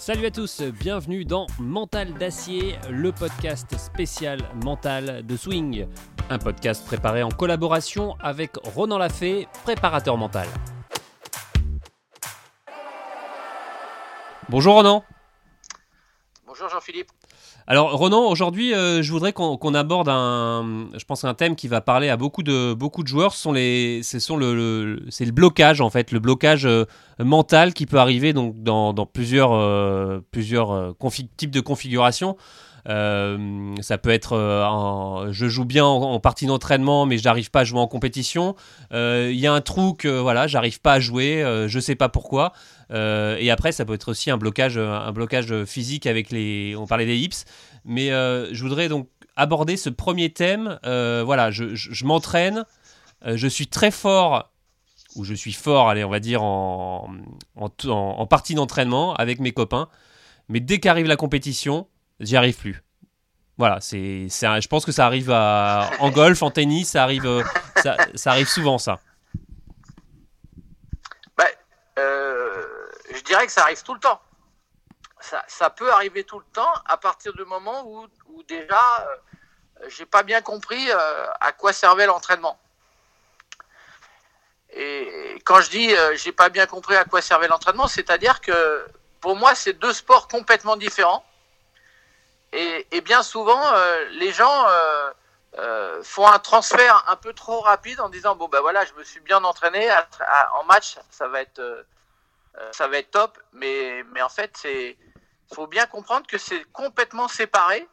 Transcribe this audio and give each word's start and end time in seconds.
Salut 0.00 0.24
à 0.24 0.30
tous, 0.30 0.62
bienvenue 0.62 1.26
dans 1.26 1.46
Mental 1.58 2.14
d'acier, 2.14 2.78
le 2.88 3.12
podcast 3.12 3.76
spécial 3.76 4.40
mental 4.64 5.26
de 5.26 5.36
Swing. 5.36 5.86
Un 6.30 6.38
podcast 6.38 6.86
préparé 6.86 7.22
en 7.22 7.28
collaboration 7.28 8.16
avec 8.18 8.52
Ronan 8.74 8.96
Lafay, 8.96 9.46
préparateur 9.62 10.16
mental. 10.16 10.48
Bonjour 14.48 14.76
Ronan. 14.76 15.04
Bonjour 16.46 16.70
Jean-Philippe. 16.70 17.10
Alors 17.70 17.92
Ronan, 17.92 18.28
aujourd'hui, 18.28 18.74
euh, 18.74 19.00
je 19.00 19.12
voudrais 19.12 19.32
qu'on 19.32 19.74
aborde 19.74 20.08
un, 20.08 20.88
je 20.98 21.04
pense 21.04 21.22
un 21.22 21.34
thème 21.34 21.54
qui 21.54 21.68
va 21.68 21.80
parler 21.80 22.08
à 22.08 22.16
beaucoup 22.16 22.42
de 22.42 22.74
joueurs. 23.06 23.32
C'est 23.32 23.54
le 23.54 25.30
blocage 25.30 25.80
en 25.80 25.88
fait, 25.88 26.10
le 26.10 26.18
blocage 26.18 26.66
euh, 26.66 26.86
mental 27.20 27.72
qui 27.72 27.86
peut 27.86 27.98
arriver 27.98 28.32
dans, 28.32 29.06
plusieurs 29.06 29.52
euh, 29.52 30.18
types 31.36 31.52
de 31.52 31.60
configurations. 31.60 32.36
ça 32.86 33.98
peut 33.98 34.10
être 34.10 35.28
je 35.30 35.46
joue 35.46 35.64
bien 35.64 35.84
en, 35.84 36.18
partie 36.18 36.46
d'entraînement 36.46 37.06
mais 37.06 37.18
je 37.18 37.24
n'arrive 37.24 37.52
pas 37.52 37.60
à 37.60 37.64
jouer 37.64 37.78
en 37.78 37.86
compétition. 37.86 38.56
Il 38.92 39.38
y 39.38 39.46
a 39.46 39.52
un 39.52 39.60
trou 39.60 39.94
que 39.94 40.08
voilà, 40.08 40.48
j'arrive 40.48 40.80
pas 40.80 40.94
à 40.94 40.98
jouer, 40.98 41.44
je 41.68 41.78
sais 41.78 41.94
pas 41.94 42.08
pourquoi. 42.08 42.52
Euh, 42.90 43.36
et 43.38 43.50
après, 43.50 43.72
ça 43.72 43.84
peut 43.84 43.94
être 43.94 44.10
aussi 44.10 44.30
un 44.30 44.36
blocage, 44.36 44.78
un 44.78 45.12
blocage 45.12 45.64
physique 45.64 46.06
avec 46.06 46.30
les. 46.30 46.74
On 46.76 46.86
parlait 46.86 47.06
des 47.06 47.16
hips. 47.16 47.44
Mais 47.84 48.12
euh, 48.12 48.52
je 48.52 48.62
voudrais 48.62 48.88
donc 48.88 49.08
aborder 49.36 49.76
ce 49.76 49.90
premier 49.90 50.30
thème. 50.30 50.78
Euh, 50.84 51.22
voilà, 51.24 51.50
je, 51.50 52.04
m'entraîne. 52.04 52.64
je 53.24 53.46
suis 53.46 53.68
très 53.68 53.90
fort, 53.90 54.50
ou 55.16 55.24
je 55.24 55.34
suis 55.34 55.52
fort, 55.52 55.88
allez, 55.88 56.04
on 56.04 56.10
va 56.10 56.20
dire, 56.20 56.42
en, 56.42 57.10
en, 57.56 58.26
partie 58.26 58.54
d'entraînement 58.54 59.14
avec 59.14 59.40
mes 59.40 59.52
copains. 59.52 59.88
Mais 60.48 60.60
dès 60.60 60.80
qu'arrive 60.80 61.06
la 61.06 61.16
compétition, 61.16 61.86
j'y 62.18 62.36
arrive 62.36 62.56
plus. 62.56 62.82
Voilà, 63.56 63.78
c'est, 63.80 64.28
je 64.28 64.68
pense 64.68 64.86
que 64.86 64.92
ça 64.92 65.06
arrive 65.06 65.30
en 65.30 66.10
golf, 66.10 66.42
en 66.42 66.50
tennis, 66.50 66.90
ça 66.90 67.02
arrive, 67.02 67.44
ça 67.82 68.30
arrive 68.30 68.48
souvent, 68.48 68.78
ça. 68.78 69.00
je 73.14 73.19
dirais 73.30 73.46
que 73.46 73.52
ça 73.52 73.62
arrive 73.62 73.82
tout 73.82 73.94
le 73.94 74.00
temps. 74.00 74.20
Ça, 75.20 75.70
peut 75.70 75.92
arriver 75.92 76.24
tout 76.24 76.38
le 76.38 76.44
temps 76.52 76.72
à 76.86 76.96
partir 76.96 77.32
du 77.34 77.44
moment 77.44 77.84
où, 77.86 78.42
déjà 78.44 78.80
euh, 79.00 79.86
j'ai 79.88 80.06
pas 80.06 80.22
bien 80.22 80.40
compris 80.40 80.90
euh, 80.90 81.26
à 81.40 81.52
quoi 81.52 81.72
servait 81.72 82.06
l'entraînement. 82.06 82.58
Et 84.72 85.38
quand 85.44 85.60
je 85.60 85.70
dis 85.70 85.94
euh, 85.94 86.16
j'ai 86.16 86.32
pas 86.32 86.48
bien 86.48 86.66
compris 86.66 86.96
à 86.96 87.04
quoi 87.04 87.20
servait 87.20 87.48
l'entraînement, 87.48 87.86
c'est-à-dire 87.86 88.40
que 88.40 88.86
pour 89.20 89.36
moi 89.36 89.54
c'est 89.54 89.74
deux 89.74 89.92
sports 89.92 90.26
complètement 90.26 90.76
différents. 90.76 91.24
Et, 92.52 93.00
bien 93.02 93.22
souvent 93.22 93.62
les 94.12 94.32
gens 94.32 94.66
font 96.02 96.26
un 96.26 96.38
transfert 96.38 97.04
un 97.08 97.16
peu 97.16 97.32
trop 97.32 97.60
rapide 97.60 98.00
en 98.00 98.08
disant 98.08 98.34
bon 98.34 98.48
ben 98.48 98.60
voilà 98.60 98.84
je 98.84 98.94
me 98.94 99.04
suis 99.04 99.20
bien 99.20 99.44
entraîné 99.44 99.88
en 100.54 100.64
match 100.64 100.98
ça 101.10 101.28
va 101.28 101.42
être 101.42 101.60
euh, 101.60 101.82
ça 102.72 102.88
va 102.88 102.98
être 102.98 103.10
top. 103.10 103.38
Mais, 103.52 104.04
mais 104.12 104.22
en 104.22 104.28
fait, 104.28 104.56
c'est 104.56 104.96
faut 105.54 105.66
bien 105.66 105.86
comprendre 105.86 106.26
que 106.26 106.38
c'est 106.38 106.64
complètement 106.72 107.28
séparé 107.28 107.88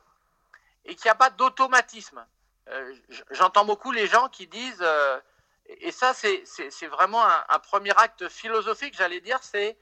et 0.86 0.96
qu'il 0.96 1.06
n'y 1.06 1.12
a 1.12 1.16
pas 1.16 1.30
d'automatisme. 1.30 2.26
Euh, 2.70 2.96
j'entends 3.32 3.66
beaucoup 3.66 3.92
les 3.92 4.08
gens 4.08 4.30
qui 4.30 4.48
disent, 4.48 4.82
euh, 4.82 5.20
et 5.68 5.92
ça 5.92 6.14
c'est 6.14 6.88
vraiment 6.88 7.24
un, 7.26 7.60
premier 7.60 7.98
acte 7.98 8.30
philosophique, 8.30 8.96
j'allais 8.98 9.22
dire, 9.22 9.40
c'est 9.44 9.78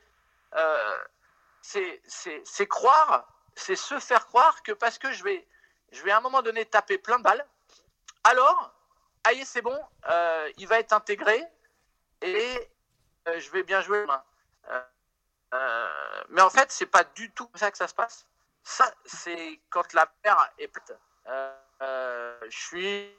croire, 2.68 3.28
c'est 3.56 3.76
se 3.76 4.00
faire 4.00 4.28
croire 4.28 4.64
que 4.64 4.72
parce 4.72 4.98
que 4.98 5.12
je 5.12 5.24
vais, 5.24 5.48
je 5.92 6.02
vais 6.04 6.12
à 6.12 6.18
un 6.18 6.22
moment 6.22 6.42
donné 6.42 6.66
taper 6.66 6.98
plein 6.98 7.18
de 7.18 7.24
balles, 7.24 7.46
alors, 8.24 8.74
aïe, 9.24 9.46
c'est 9.46 9.62
bon, 9.62 9.80
il 10.58 10.68
va 10.68 10.80
être 10.80 10.94
intégré 10.94 11.44
et 12.22 12.70
je 13.38 13.52
vais 13.52 13.64
bien 13.64 13.82
jouer 13.82 14.02
demain. 14.02 14.24
Euh, 15.56 16.24
mais 16.30 16.42
en 16.42 16.50
fait, 16.50 16.72
c'est 16.72 16.86
pas 16.86 17.04
du 17.04 17.32
tout 17.32 17.48
comme 17.48 17.60
ça 17.60 17.72
que 17.72 17.78
ça 17.78 17.88
se 17.88 17.94
passe. 17.94 18.26
Ça, 18.64 18.92
c'est 19.06 19.60
quand 19.70 19.94
la 19.94 20.06
paire 20.06 20.52
est 20.58 20.68
plate. 20.68 20.98
Euh, 21.28 21.54
euh, 21.82 22.38
je 22.50 23.10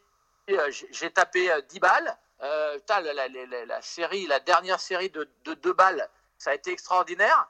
j'ai 0.91 1.11
tapé 1.11 1.51
10 1.69 1.81
balles. 1.81 2.17
La, 2.41 3.29
la, 3.29 3.83
série, 3.83 4.27
la 4.27 4.41
dernière 4.41 4.81
série 4.81 5.11
de, 5.11 5.29
de 5.45 5.55
2 5.55 5.73
balles, 5.73 6.09
ça 6.39 6.51
a 6.51 6.55
été 6.55 6.71
extraordinaire. 6.71 7.49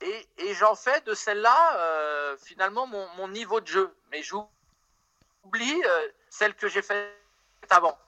Et, 0.00 0.28
et 0.38 0.54
j'en 0.54 0.74
fais 0.74 1.00
de 1.02 1.14
celle-là 1.14 2.36
finalement 2.38 2.86
mon, 2.86 3.06
mon, 3.16 3.28
niveau 3.28 3.60
de 3.60 3.66
jeu. 3.66 3.94
Mais 4.10 4.22
j'oublie 4.22 5.82
celle 6.30 6.54
que 6.54 6.68
j'ai 6.68 6.82
faite 6.82 7.12
avant. 7.70 7.98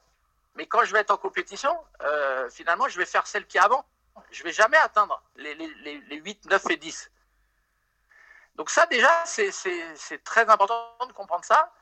Mais 0.54 0.66
quand 0.66 0.84
je 0.84 0.92
vais 0.92 1.00
être 1.00 1.10
en 1.10 1.18
compétition, 1.18 1.76
finalement, 2.50 2.88
je 2.88 2.98
vais 2.98 3.06
faire 3.06 3.26
celle 3.26 3.46
qui 3.46 3.58
est 3.58 3.62
avant 3.62 3.84
je 4.30 4.42
vais 4.42 4.52
jamais 4.52 4.76
atteindre 4.78 5.22
les, 5.36 5.54
les, 5.54 6.00
les 6.08 6.16
8, 6.16 6.50
9 6.50 6.62
et 6.70 6.76
10. 6.76 7.10
Donc 8.56 8.70
ça 8.70 8.86
déjà, 8.86 9.10
c'est 9.24 10.24
très 10.24 10.48
important 10.50 10.96
de 11.06 11.12
comprendre 11.12 11.44
ça. 11.44 11.72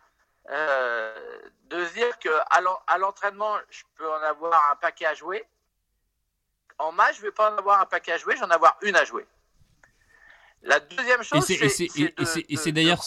Euh, 0.51 1.41
de 1.71 1.85
se 1.85 1.95
dire 1.95 2.19
qu'à 2.19 2.99
l'entraînement, 2.99 3.57
je 3.69 3.83
peux 3.97 4.09
en 4.09 4.23
avoir 4.23 4.71
un 4.71 4.77
paquet 4.77 5.07
à 5.07 5.15
jouer. 5.15 5.45
En 6.79 6.93
match, 6.93 7.17
je 7.17 7.23
ne 7.23 7.27
vais 7.27 7.33
pas 7.33 7.53
en 7.53 7.57
avoir 7.57 7.81
un 7.81 7.87
paquet 7.87 8.13
à 8.13 8.19
jouer, 8.19 8.37
j'en 8.39 8.51
avoir 8.51 8.77
une 8.83 8.95
à 8.95 9.05
jouer. 9.05 9.27
La 10.63 10.79
deuxième 10.79 11.23
chose, 11.23 11.45
c'est 11.45 11.55
et 12.49 12.57
c'est 12.57 12.73
d'ailleurs 12.73 13.03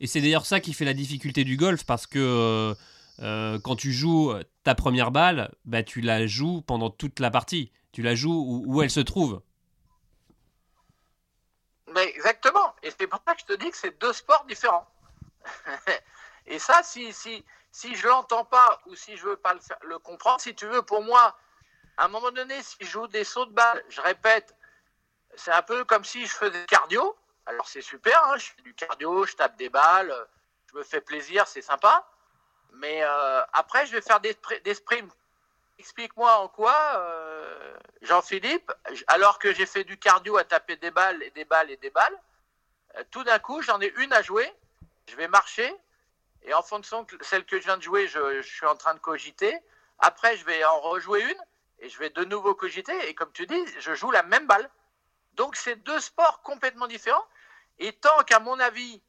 et 0.00 0.06
c'est 0.06 0.20
d'ailleurs 0.20 0.44
ça 0.44 0.60
qui 0.60 0.74
fait 0.74 0.84
la 0.84 0.92
difficulté 0.92 1.44
du 1.44 1.56
golf 1.56 1.86
parce 1.86 2.06
que 2.06 2.18
euh, 2.18 2.74
euh, 3.22 3.58
quand 3.62 3.76
tu 3.76 3.92
joues 3.92 4.34
ta 4.62 4.74
première 4.74 5.10
balle, 5.10 5.50
bah, 5.64 5.82
tu 5.82 6.02
la 6.02 6.26
joues 6.26 6.60
pendant 6.60 6.90
toute 6.90 7.20
la 7.20 7.30
partie. 7.30 7.72
Tu 7.96 8.02
la 8.02 8.14
joues 8.14 8.62
où, 8.66 8.82
elle 8.82 8.90
se 8.90 9.00
trouve. 9.00 9.40
Mais 11.94 12.04
exactement. 12.10 12.76
Et 12.82 12.90
c'est 12.90 13.06
pour 13.06 13.22
ça 13.26 13.34
que 13.34 13.40
je 13.40 13.46
te 13.46 13.52
dis 13.54 13.70
que 13.70 13.76
c'est 13.78 13.98
deux 13.98 14.12
sports 14.12 14.44
différents. 14.44 14.86
et 16.46 16.58
ça, 16.58 16.82
si, 16.82 17.10
si, 17.14 17.42
si 17.72 17.94
je 17.94 18.06
l'entends 18.06 18.44
pas 18.44 18.82
ou 18.84 18.94
si 18.94 19.16
je 19.16 19.24
veux 19.24 19.38
pas 19.38 19.54
le, 19.80 19.98
comprendre, 19.98 20.42
si 20.42 20.54
tu 20.54 20.66
veux, 20.66 20.82
pour 20.82 21.02
moi, 21.02 21.38
à 21.96 22.04
un 22.04 22.08
moment 22.08 22.30
donné, 22.32 22.62
si 22.62 22.76
je 22.80 22.86
joue 22.86 23.06
des 23.06 23.24
sauts 23.24 23.46
de 23.46 23.54
balle, 23.54 23.82
je 23.88 24.02
répète, 24.02 24.54
c'est 25.34 25.52
un 25.52 25.62
peu 25.62 25.86
comme 25.86 26.04
si 26.04 26.26
je 26.26 26.34
faisais 26.34 26.66
cardio. 26.66 27.16
Alors 27.46 27.66
c'est 27.66 27.80
super, 27.80 28.22
hein, 28.26 28.36
je 28.36 28.44
fais 28.44 28.60
du 28.60 28.74
cardio, 28.74 29.24
je 29.24 29.36
tape 29.36 29.56
des 29.56 29.70
balles, 29.70 30.14
je 30.70 30.76
me 30.76 30.82
fais 30.82 31.00
plaisir, 31.00 31.48
c'est 31.48 31.62
sympa. 31.62 32.06
Mais 32.72 33.02
euh, 33.02 33.42
après, 33.54 33.86
je 33.86 33.92
vais 33.92 34.02
faire 34.02 34.20
des, 34.20 34.36
des 34.66 34.74
sprints 34.74 35.10
Explique-moi 35.78 36.36
en 36.38 36.48
quoi, 36.48 36.74
euh, 36.96 37.76
Jean-Philippe, 38.00 38.72
alors 39.08 39.38
que 39.38 39.52
j'ai 39.52 39.66
fait 39.66 39.84
du 39.84 39.98
cardio 39.98 40.38
à 40.38 40.44
taper 40.44 40.76
des 40.76 40.90
balles 40.90 41.22
et 41.22 41.30
des 41.30 41.44
balles 41.44 41.70
et 41.70 41.76
des 41.76 41.90
balles, 41.90 42.18
euh, 42.96 43.04
tout 43.10 43.24
d'un 43.24 43.38
coup, 43.38 43.60
j'en 43.60 43.80
ai 43.80 43.92
une 43.98 44.12
à 44.14 44.22
jouer, 44.22 44.50
je 45.06 45.16
vais 45.16 45.28
marcher, 45.28 45.74
et 46.42 46.54
en 46.54 46.62
fonction 46.62 47.02
de 47.02 47.18
celle 47.20 47.44
que 47.44 47.58
je 47.58 47.64
viens 47.64 47.76
de 47.76 47.82
jouer, 47.82 48.08
je, 48.08 48.40
suis 48.42 48.66
en 48.66 48.76
train 48.76 48.94
de 48.94 49.00
cogiter. 49.00 49.54
Après, 49.98 50.36
je 50.36 50.44
vais 50.46 50.64
en 50.64 50.80
rejouer 50.80 51.22
une, 51.22 51.42
et 51.80 51.88
je 51.90 51.98
vais 51.98 52.10
de 52.10 52.24
nouveau 52.24 52.54
cogiter, 52.54 53.08
et 53.08 53.14
comme 53.14 53.32
tu 53.32 53.46
dis, 53.46 53.64
je 53.78 53.94
joue 53.94 54.10
la 54.10 54.22
même 54.22 54.46
balle. 54.46 54.70
Donc, 55.34 55.56
c'est 55.56 55.76
deux 55.76 56.00
sports 56.00 56.40
complètement 56.42 56.86
différents. 56.86 57.26
Et 57.78 57.92
tant 57.92 58.22
qu'à 58.24 58.40
mon 58.40 58.58
avis, 58.60 59.02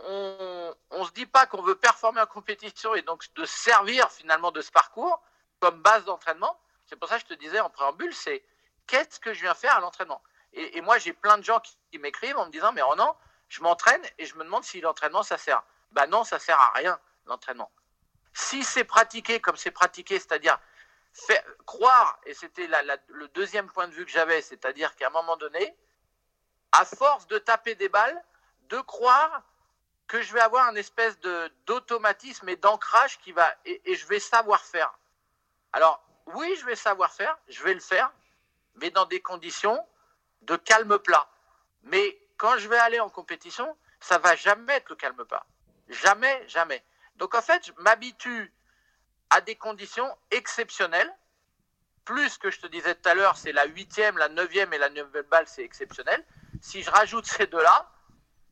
on 0.00 0.74
ne 0.98 1.04
se 1.04 1.12
dit 1.12 1.26
pas 1.26 1.46
qu'on 1.46 1.62
veut 1.62 1.76
performer 1.76 2.20
en 2.20 2.26
compétition 2.26 2.94
et 2.94 3.02
donc 3.02 3.24
de 3.34 3.44
servir 3.44 4.10
finalement 4.10 4.50
de 4.50 4.60
ce 4.60 4.72
parcours, 4.72 5.22
comme 5.60 5.80
base 5.82 6.04
d'entraînement. 6.04 6.58
C'est 6.86 6.96
pour 6.96 7.08
ça 7.08 7.16
que 7.16 7.22
je 7.22 7.34
te 7.34 7.34
disais 7.34 7.60
en 7.60 7.70
préambule, 7.70 8.12
c'est 8.14 8.42
qu'est-ce 8.86 9.20
que 9.20 9.32
je 9.32 9.42
viens 9.42 9.54
faire 9.54 9.76
à 9.76 9.80
l'entraînement? 9.80 10.20
Et, 10.52 10.80
moi, 10.80 10.98
j'ai 10.98 11.12
plein 11.12 11.38
de 11.38 11.44
gens 11.44 11.60
qui, 11.60 11.98
m'écrivent 12.00 12.36
en 12.36 12.46
me 12.46 12.50
disant, 12.50 12.72
mais 12.72 12.82
Ronan, 12.82 13.16
je 13.48 13.62
m'entraîne 13.62 14.02
et 14.18 14.26
je 14.26 14.34
me 14.34 14.42
demande 14.42 14.64
si 14.64 14.80
l'entraînement, 14.80 15.22
ça 15.22 15.38
sert. 15.38 15.62
Ben 15.92 16.06
non, 16.08 16.24
ça 16.24 16.40
sert 16.40 16.58
à 16.58 16.72
rien, 16.72 16.98
l'entraînement. 17.26 17.70
Si 18.32 18.64
c'est 18.64 18.84
pratiqué 18.84 19.40
comme 19.40 19.56
c'est 19.56 19.70
pratiqué, 19.70 20.18
c'est-à-dire 20.18 20.58
faire, 21.12 21.44
croire, 21.66 22.18
et 22.24 22.34
c'était 22.34 22.68
le 23.08 23.28
deuxième 23.28 23.68
point 23.68 23.86
de 23.86 23.92
vue 23.92 24.04
que 24.04 24.10
j'avais, 24.10 24.42
c'est-à-dire 24.42 24.96
qu'à 24.96 25.06
un 25.06 25.10
moment 25.10 25.36
donné, 25.36 25.76
à 26.72 26.84
force 26.84 27.28
de 27.28 27.38
taper 27.38 27.76
des 27.76 27.88
balles, 27.88 28.20
de 28.62 28.80
croire 28.80 29.42
que 30.08 30.22
je 30.22 30.32
vais 30.32 30.40
avoir 30.40 30.68
une 30.68 30.76
espèce 30.76 31.18
d'automatisme 31.66 32.48
et 32.48 32.56
d'ancrage 32.56 33.18
qui 33.20 33.30
va, 33.30 33.54
et 33.64 33.94
je 33.94 34.06
vais 34.06 34.18
savoir 34.18 34.64
faire. 34.64 34.92
Alors, 35.72 36.02
oui, 36.26 36.54
je 36.60 36.66
vais 36.66 36.76
savoir 36.76 37.12
faire, 37.12 37.36
je 37.48 37.62
vais 37.62 37.74
le 37.74 37.80
faire, 37.80 38.12
mais 38.76 38.90
dans 38.90 39.06
des 39.06 39.20
conditions 39.20 39.84
de 40.42 40.56
calme 40.56 40.98
plat. 40.98 41.28
Mais 41.82 42.18
quand 42.36 42.56
je 42.58 42.68
vais 42.68 42.78
aller 42.78 43.00
en 43.00 43.10
compétition, 43.10 43.76
ça 44.00 44.18
va 44.18 44.36
jamais 44.36 44.74
être 44.74 44.88
le 44.88 44.96
calme 44.96 45.24
plat. 45.24 45.44
Jamais, 45.88 46.44
jamais. 46.48 46.82
Donc 47.16 47.34
en 47.34 47.42
fait, 47.42 47.66
je 47.66 47.72
m'habitue 47.82 48.52
à 49.30 49.40
des 49.40 49.56
conditions 49.56 50.16
exceptionnelles. 50.30 51.12
Plus 52.04 52.38
que 52.38 52.50
je 52.50 52.60
te 52.60 52.66
disais 52.66 52.94
tout 52.94 53.08
à 53.08 53.14
l'heure, 53.14 53.36
c'est 53.36 53.52
la 53.52 53.66
huitième, 53.66 54.18
la 54.18 54.28
neuvième 54.28 54.72
et 54.72 54.78
la 54.78 54.88
neuvième 54.88 55.24
balle, 55.26 55.46
c'est 55.46 55.62
exceptionnel. 55.62 56.24
si 56.60 56.82
je 56.82 56.90
rajoute 56.90 57.26
ces 57.26 57.46
deux-là, 57.46 57.90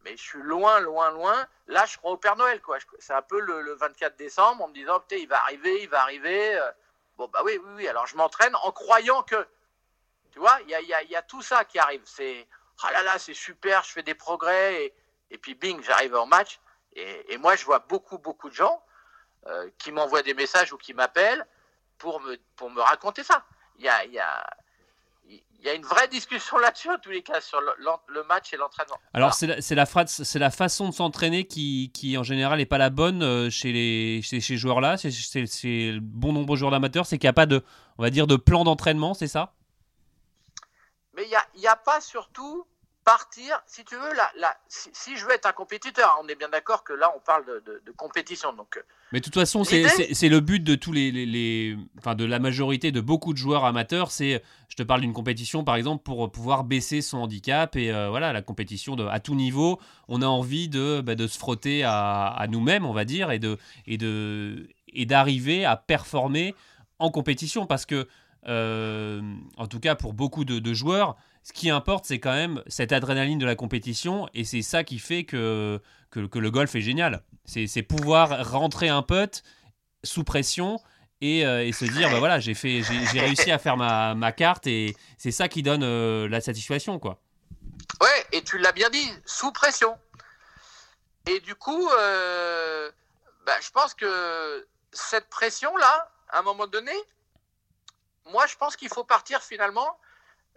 mais 0.05 0.17
je 0.17 0.23
suis 0.23 0.43
loin, 0.43 0.81
loin, 0.81 1.11
loin. 1.11 1.47
Là, 1.67 1.85
je 1.87 1.97
crois 1.97 2.12
au 2.12 2.17
Père 2.17 2.37
Noël, 2.37 2.61
quoi. 2.62 2.79
C'est 2.99 3.12
un 3.12 3.23
peu 3.23 3.41
le, 3.41 3.75
24 3.75 4.17
décembre 4.17 4.65
en 4.65 4.69
me 4.69 4.75
disant, 4.75 5.03
il 5.11 5.29
va 5.29 5.43
arriver, 5.43 5.82
il 5.82 5.88
va 5.88 6.03
arriver. 6.03 6.61
Bon, 7.19 7.29
bah 7.32 7.41
oui, 7.44 7.59
oui, 7.62 7.73
oui. 7.75 7.88
Alors, 7.88 8.06
je 8.06 8.17
m'entraîne 8.17 8.55
en 8.62 8.70
croyant 8.70 9.23
que, 9.25 9.47
tu 10.31 10.38
vois, 10.38 10.56
il 10.62 10.70
y 10.70 10.75
a, 10.75 10.81
y, 10.81 11.09
y 11.09 11.17
a, 11.17 11.23
tout 11.23 11.43
ça 11.43 11.65
qui 11.65 11.79
arrive. 11.79 12.03
C'est, 12.05 12.47
ah 12.82 12.93
là 12.93 13.03
là, 13.03 13.19
c'est 13.19 13.35
super, 13.35 13.82
je 13.82 13.91
fais 13.91 14.05
des 14.05 14.15
progrès. 14.15 14.94
Et, 15.31 15.38
puis, 15.38 15.55
bing, 15.55 15.82
j'arrive 15.82 16.15
en 16.15 16.26
match. 16.26 16.61
Et, 16.94 17.37
moi, 17.38 17.56
je 17.56 17.65
vois 17.65 17.81
beaucoup, 17.81 18.19
beaucoup 18.19 18.49
de 18.49 18.55
gens 18.55 18.82
euh, 19.47 19.69
qui 19.79 19.93
m'envoient 19.93 20.23
des 20.23 20.35
messages 20.35 20.73
ou 20.73 20.79
qui 20.79 20.94
m'appellent 20.94 21.47
pour 21.99 22.20
me, 22.20 22.81
raconter 22.81 23.25
ça. 23.25 23.44
Il 23.79 23.85
y 23.85 23.88
a 23.88 24.47
il 25.60 25.66
y 25.66 25.69
a 25.69 25.75
une 25.75 25.82
vraie 25.84 26.06
discussion 26.06 26.56
là-dessus, 26.58 26.88
en 26.88 26.99
tous 26.99 27.10
les 27.10 27.22
cas, 27.22 27.40
sur 27.40 27.60
le, 27.60 28.22
match 28.25 28.52
et 28.52 28.56
l'entraînement. 28.56 28.96
Alors, 29.12 29.34
c'est 29.34 29.46
la, 29.46 29.56
la, 29.56 30.06
la, 30.34 30.50
façon 30.50 30.88
de 30.88 30.94
s'entraîner 30.94 31.46
qui, 31.46 31.90
qui, 31.93 32.16
en 32.16 32.22
général, 32.22 32.58
n'est 32.58 32.66
pas 32.66 32.78
la 32.78 32.90
bonne 32.90 33.22
euh, 33.22 33.50
chez, 33.50 33.72
les, 33.72 34.22
chez 34.22 34.40
ces 34.40 34.56
joueurs-là, 34.56 34.96
c'est 34.96 35.10
le 35.10 36.00
bon 36.00 36.32
nombre 36.32 36.55
de 36.55 36.58
joueurs 36.58 36.70
d'amateurs, 36.70 37.06
c'est 37.06 37.19
qu'il 37.19 37.26
n'y 37.26 37.31
a 37.31 37.34
pas 37.34 37.46
de, 37.46 37.64
on 37.99 38.02
va 38.02 38.10
dire, 38.10 38.28
de 38.28 38.37
plan 38.37 38.62
d'entraînement, 38.62 39.14
c'est 39.14 39.26
ça? 39.26 39.55
Mais 41.14 41.25
il 41.25 41.28
n'y 41.28 41.34
a, 41.34 41.46
y 41.56 41.66
a 41.66 41.76
pas 41.76 42.00
surtout 42.00 42.64
partir, 43.08 43.58
si 43.66 43.87
tu 43.87 43.94
veux, 43.94 44.12
là, 44.12 44.55
si, 44.69 45.16
je 45.16 45.25
veux 45.25 45.32
être 45.32 45.46
un 45.46 45.52
compétiteur, 45.52 46.20
on 46.22 46.28
est 46.28 46.34
bien 46.34 46.50
d'accord 46.50 46.84
que 46.84 46.93
là, 46.93 47.10
on 47.16 47.20
parle 47.20 47.46
de, 47.46 47.82
compétition. 47.96 48.52
Donc, 48.52 48.76
euh, 48.76 48.82
Mais 49.12 49.20
de 49.20 49.25
toute 49.25 49.32
façon, 49.34 49.64
c'est 49.64 50.28
le 50.28 50.40
but 50.40 50.62
de 50.62 50.75
tous 50.75 50.93
les, 50.93 51.10
les, 51.10 51.78
enfin, 51.96 52.14
de 52.14 52.26
la 52.26 52.38
majorité 52.38 52.93
de 52.93 53.00
beaucoup 53.00 53.32
de 53.32 53.38
joueurs 53.38 53.64
amateurs. 53.64 54.10
C'est, 54.10 54.43
je 54.69 54.76
te 54.76 54.82
parle 54.82 55.00
d'une 55.00 55.14
compétition, 55.14 55.64
par 55.64 55.76
exemple, 55.76 56.02
pour 56.02 56.31
pouvoir 56.31 56.64
baisser 56.64 57.00
son 57.00 57.16
handicap 57.19 57.76
et 57.76 57.90
euh, 57.90 58.10
voilà, 58.10 58.34
la 58.34 58.43
compétition 58.43 58.94
de, 58.94 59.06
à 59.06 59.20
tout 59.20 59.34
niveau. 59.34 59.81
On 60.08 60.20
a 60.20 60.26
envie 60.26 60.69
de, 60.69 61.00
bah, 61.00 61.14
de 61.14 61.26
se 61.26 61.38
frotter 61.38 61.84
à, 61.84 62.44
nous-mêmes, 62.50 62.84
on 62.84 62.93
va 62.93 63.06
dire, 63.06 63.31
et 63.31 63.38
de, 63.38 63.56
et 63.87 63.96
de, 63.96 64.69
et 64.88 65.06
d'arriver 65.06 65.64
à 65.64 65.76
performer 65.76 66.55
en 66.99 67.10
compétition, 67.10 67.64
parce 67.64 67.87
que, 67.87 68.06
euh, 68.46 69.20
en 69.56 69.67
tout 69.67 69.81
cas, 69.81 69.94
pour 69.94 70.12
beaucoup 70.12 70.44
de 70.44 70.73
joueurs 70.75 71.17
ce 71.49 71.55
qui 71.55 71.70
importe, 71.70 72.05
c'est 72.05 72.20
quand 72.20 72.35
même 72.35 72.62
cette 72.67 72.93
adrénaline 72.93 73.38
de 73.38 73.46
la 73.46 73.55
compétition, 73.55 74.29
et 74.35 74.44
c'est 74.44 74.61
ça 74.61 74.85
qui 74.85 74.99
fait 74.99 75.25
que, 75.25 75.81
que, 76.11 76.38
le 76.38 76.50
golf 76.50 76.75
est 76.75 76.82
génial. 76.82 77.23
C'est 77.46 77.82
pouvoir 77.82 78.50
rentrer 78.50 78.90
un 78.90 79.00
putt 79.00 79.43
sous 80.05 80.25
pression 80.25 80.79
et, 81.23 81.46
euh, 81.46 81.73
se 81.73 81.87
dire, 81.87 82.11
bah 82.11 82.19
voilà, 82.19 82.38
j'ai 82.38 82.52
réussi 82.52 83.50
à 83.50 83.58
faire 83.58 83.79
ma, 83.79 84.14
ma 84.14 84.31
carte, 84.32 84.67
et 84.67 84.94
c'est 85.17 85.31
ça 85.31 85.49
qui 85.49 85.62
donne 85.62 85.84
euh, 85.84 86.29
la 86.29 86.43
satisfaction, 86.43 86.99
quoi. 86.99 87.19
Ouais, 88.02 88.26
et 88.32 88.43
tu 88.43 88.58
l'as 88.58 88.73
bien 88.73 88.91
dit, 88.91 89.11
sous 89.25 89.50
pression. 89.50 89.96
Et 91.26 91.41
du 91.41 91.55
coup, 91.55 91.88
bah, 93.46 93.56
je 93.62 93.70
pense 93.73 93.94
que 93.94 94.69
cette 94.93 95.31
pression-là, 95.31 96.12
à 96.29 96.41
un 96.41 96.43
moment 96.43 96.67
donné, 96.67 96.93
moi, 98.29 98.47
je 98.47 98.57
pense 98.57 98.77
qu'il 98.77 98.89
faut 98.89 99.05
partir 99.05 99.43
finalement 99.43 99.99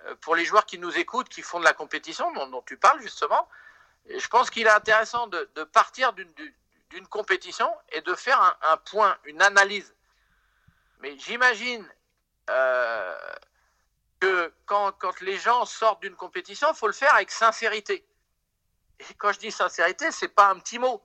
euh, 0.05 0.15
pour 0.21 0.35
les 0.35 0.45
joueurs 0.45 0.65
qui 0.65 0.77
nous 0.77 0.97
écoutent, 0.97 1.29
qui 1.29 1.41
font 1.41 1.59
de 1.59 1.65
la 1.65 1.73
compétition, 1.73 2.31
dont, 2.33 2.61
tu 2.63 2.77
parles 2.77 3.01
justement, 3.01 3.47
je 4.09 4.27
pense 4.27 4.49
qu'il 4.49 4.67
est 4.67 4.71
intéressant 4.71 5.27
de, 5.27 5.63
partir 5.71 6.13
d'une 6.13 7.07
compétition 7.07 7.69
et 7.89 8.01
de 8.01 8.15
faire 8.15 8.57
un, 8.61 8.77
point, 8.77 9.17
une 9.25 9.41
analyse. 9.41 9.93
Mais 10.99 11.17
j'imagine 11.19 11.87
euh, 12.49 13.17
que 14.19 14.53
quand, 14.65 15.21
les 15.21 15.37
gens 15.37 15.65
sortent 15.65 16.01
d'une 16.01 16.15
compétition, 16.15 16.69
il 16.71 16.75
faut 16.75 16.87
le 16.87 16.93
faire 16.93 17.13
avec 17.13 17.31
sincérité. 17.31 18.05
Et 18.99 19.13
quand 19.15 19.31
je 19.31 19.39
dis 19.39 19.51
sincérité, 19.51 20.11
ce 20.11 20.25
n'est 20.25 20.31
pas 20.31 20.49
un 20.49 20.59
petit 20.59 20.79
mot. 20.79 21.03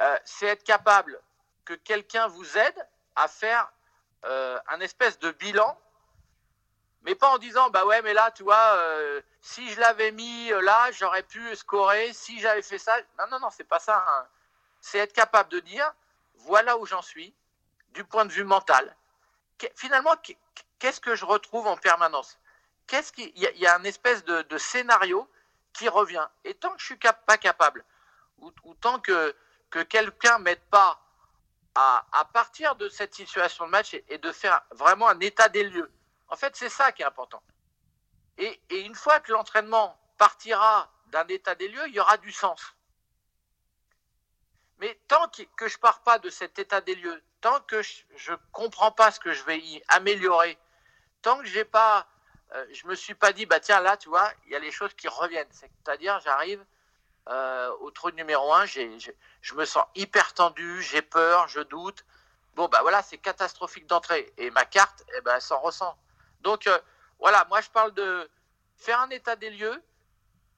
Euh, 0.00 0.18
c'est 0.24 0.46
être 0.46 0.64
capable 0.64 1.20
que 1.64 1.74
quelqu'un 1.74 2.26
vous 2.28 2.58
aide 2.58 2.88
à 3.14 3.28
faire 3.28 3.70
un 4.68 4.80
espèce 4.80 5.20
de 5.20 5.30
bilan 5.30 5.78
mais 7.06 7.14
pas 7.14 7.28
en 7.28 7.38
disant 7.38 7.70
bah 7.70 7.86
ouais 7.86 8.02
mais 8.02 8.12
là 8.12 8.32
tu 8.32 8.42
vois 8.42 8.74
euh, 8.76 9.22
si 9.40 9.70
je 9.70 9.80
l'avais 9.80 10.10
mis 10.10 10.52
euh, 10.52 10.60
là 10.60 10.90
j'aurais 10.90 11.22
pu 11.22 11.54
scorer. 11.54 12.12
Si 12.12 12.40
j'avais 12.40 12.62
fait 12.62 12.78
ça 12.78 12.94
non 13.18 13.26
non 13.30 13.38
non 13.38 13.50
c'est 13.50 13.64
pas 13.64 13.78
ça 13.78 14.04
hein. 14.06 14.26
c'est 14.80 14.98
être 14.98 15.12
capable 15.12 15.48
de 15.50 15.60
dire 15.60 15.90
voilà 16.34 16.76
où 16.76 16.84
j'en 16.84 17.02
suis 17.02 17.32
du 17.90 18.04
point 18.04 18.26
de 18.26 18.32
vue 18.32 18.44
mental. 18.44 18.94
Finalement 19.76 20.14
qu'est-ce 20.78 21.00
que 21.00 21.14
je 21.14 21.24
retrouve 21.24 21.68
en 21.68 21.76
permanence? 21.76 22.38
Qu'est-ce 22.88 23.12
qui 23.12 23.32
il 23.36 23.42
y, 23.42 23.66
a 23.66 23.76
une 23.76 23.86
espèce 23.86 24.24
de, 24.24 24.58
scénario 24.58 25.28
qui 25.72 25.88
revient. 25.88 26.26
Et 26.44 26.54
tant 26.54 26.70
que 26.70 26.80
je 26.80 26.86
suis 26.86 26.98
pas 27.26 27.38
capable 27.38 27.84
ou, 28.38 28.50
tant 28.80 28.98
que 28.98 29.34
que 29.70 29.82
quelqu'un 29.82 30.38
m'aide 30.38 30.62
pas 30.70 31.00
à, 31.74 32.04
à, 32.12 32.24
partir 32.24 32.76
de 32.76 32.88
cette 32.88 33.14
situation 33.14 33.66
de 33.66 33.70
match 33.70 33.94
et 34.08 34.18
de 34.18 34.32
faire 34.32 34.62
vraiment 34.70 35.08
un 35.08 35.18
état 35.20 35.48
des 35.48 35.64
lieux 35.64 35.90
en 36.28 36.36
fait, 36.36 36.56
c'est 36.56 36.68
ça 36.68 36.92
qui 36.92 37.02
est 37.02 37.06
important. 37.06 37.42
Et, 38.38 38.60
une 38.70 38.94
fois 38.94 39.20
que 39.20 39.32
l'entraînement 39.32 39.98
partira 40.18 40.90
d'un 41.06 41.26
état 41.28 41.54
des 41.54 41.68
lieux, 41.68 41.86
il 41.88 41.94
y 41.94 42.00
aura 42.00 42.16
du 42.16 42.32
sens. 42.32 42.74
Mais 44.78 44.98
tant 45.08 45.28
que 45.28 45.68
je 45.68 45.76
ne 45.76 45.80
pars 45.80 46.02
pas 46.02 46.18
de 46.18 46.28
cet 46.28 46.58
état 46.58 46.80
des 46.80 46.94
lieux, 46.94 47.22
tant 47.40 47.60
que 47.60 47.80
je 47.82 48.32
ne 48.32 48.36
comprends 48.52 48.92
pas 48.92 49.10
ce 49.10 49.20
que 49.20 49.32
je 49.32 49.42
vais 49.44 49.58
y 49.58 49.82
améliorer, 49.88 50.58
tant 51.22 51.38
que 51.38 51.46
j'ai 51.46 51.64
pas, 51.64 52.06
euh, 52.52 52.66
je 52.72 52.86
me 52.86 52.94
suis 52.94 53.14
pas 53.14 53.32
dit, 53.32 53.46
bah 53.46 53.60
tiens, 53.60 53.80
là, 53.80 53.96
tu 53.96 54.08
vois, 54.08 54.30
il 54.44 54.52
y 54.52 54.56
a 54.56 54.58
les 54.58 54.70
choses 54.70 54.92
qui 54.94 55.08
reviennent. 55.08 55.50
C'est-à-dire, 55.50 56.20
j'arrive 56.20 56.62
euh, 57.28 57.70
au 57.80 57.90
trou 57.90 58.10
numéro 58.10 58.52
un, 58.52 58.66
je 58.66 59.54
me 59.54 59.64
sens 59.64 59.84
hyper 59.94 60.34
tendu, 60.34 60.82
j'ai 60.82 61.02
peur, 61.02 61.48
je 61.48 61.60
doute. 61.60 62.04
Bon, 62.54 62.68
bah 62.68 62.82
voilà, 62.82 63.02
c'est 63.02 63.18
catastrophique 63.18 63.86
d'entrée. 63.86 64.32
Et 64.36 64.50
ma 64.50 64.64
carte, 64.64 65.04
eh 65.16 65.20
ben, 65.22 65.34
elle 65.34 65.42
s'en 65.42 65.60
ressent. 65.60 65.96
Donc 66.46 66.68
euh, 66.68 66.78
voilà, 67.18 67.44
moi 67.48 67.60
je 67.60 67.68
parle 67.70 67.92
de 67.94 68.30
faire 68.76 69.00
un 69.00 69.10
état 69.10 69.34
des 69.34 69.50
lieux, 69.50 69.82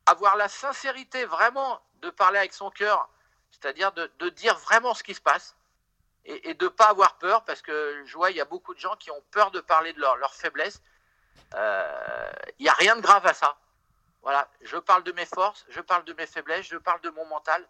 avoir 0.04 0.36
la 0.36 0.46
sincérité 0.46 1.24
vraiment 1.24 1.80
de 2.02 2.10
parler 2.10 2.38
avec 2.38 2.52
son 2.52 2.70
cœur, 2.70 3.08
c'est-à-dire 3.50 3.92
de, 3.92 4.28
dire 4.28 4.54
vraiment 4.58 4.92
ce 4.92 5.02
qui 5.02 5.14
se 5.14 5.20
passe 5.22 5.56
et, 6.26 6.52
de 6.52 6.64
ne 6.66 6.68
pas 6.68 6.90
avoir 6.90 7.16
peur, 7.16 7.42
parce 7.46 7.62
que 7.62 8.02
je 8.04 8.12
vois, 8.12 8.30
il 8.30 8.36
y 8.36 8.40
a 8.42 8.44
beaucoup 8.44 8.74
de 8.74 8.78
gens 8.78 8.96
qui 8.96 9.10
ont 9.10 9.22
peur 9.30 9.50
de 9.50 9.60
parler 9.60 9.94
de 9.94 10.00
leur, 10.00 10.16
leur 10.16 10.34
faiblesse. 10.34 10.82
Euh, 11.54 12.32
il 12.58 12.64
n'y 12.64 12.68
a 12.68 12.74
rien 12.74 12.94
de 12.94 13.00
grave 13.00 13.26
à 13.26 13.32
ça. 13.32 13.56
Voilà, 14.20 14.46
je 14.60 14.76
parle 14.76 15.04
de 15.04 15.12
mes 15.12 15.24
forces, 15.24 15.64
je 15.70 15.80
parle 15.80 16.04
de 16.04 16.12
mes 16.12 16.26
faiblesses, 16.26 16.66
je 16.66 16.76
parle 16.76 17.00
de 17.00 17.08
mon 17.08 17.24
mental. 17.24 17.66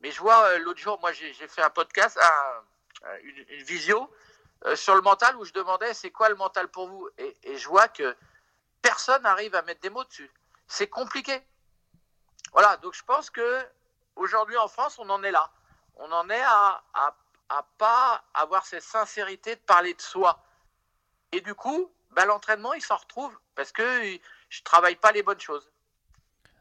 Mais 0.00 0.10
je 0.10 0.18
vois, 0.18 0.48
euh, 0.48 0.58
l'autre 0.58 0.80
jour, 0.80 0.98
moi 0.98 1.12
j'ai 1.12 1.32
fait 1.32 1.62
un 1.62 1.70
podcast, 1.70 2.18
une, 3.22 3.62
visio, 3.62 4.12
euh, 4.66 4.76
sur 4.76 4.94
le 4.94 5.00
mental 5.00 5.36
où 5.36 5.44
je 5.44 5.52
demandais 5.52 5.94
c'est 5.94 6.10
quoi 6.10 6.28
le 6.28 6.34
mental 6.34 6.68
pour 6.68 6.88
vous? 6.88 7.08
Et, 7.18 7.56
je 7.56 7.68
vois 7.68 7.88
que 7.88 8.16
personne 8.82 9.22
n'arrive 9.22 9.54
à 9.54 9.62
mettre 9.62 9.80
des 9.80 9.90
mots 9.90 10.04
dessus. 10.04 10.30
C'est 10.66 10.88
compliqué. 10.88 11.40
Voilà, 12.52 12.76
donc 12.78 12.94
je 12.94 13.02
pense 13.04 13.30
que 13.30 13.60
aujourd'hui 14.16 14.56
en 14.56 14.68
France, 14.68 14.98
on 14.98 15.08
en 15.10 15.22
est 15.22 15.30
là. 15.30 15.50
On 15.96 16.10
en 16.12 16.28
est 16.30 16.42
à, 16.42 16.82
à, 16.94 17.16
pas 17.78 18.22
avoir 18.34 18.64
cette 18.64 18.82
sincérité 18.82 19.54
de 19.54 19.60
parler 19.60 19.94
de 19.94 20.00
soi. 20.00 20.42
Et 21.32 21.40
du 21.40 21.54
coup, 21.54 21.90
bah, 22.12 22.24
l'entraînement, 22.24 22.72
il 22.74 22.82
s'en 22.82 22.96
retrouve 22.96 23.36
parce 23.54 23.72
que 23.72 24.18
je 24.48 24.62
travaille 24.62 24.96
pas 24.96 25.12
les 25.12 25.22
bonnes 25.22 25.40
choses. 25.40 25.70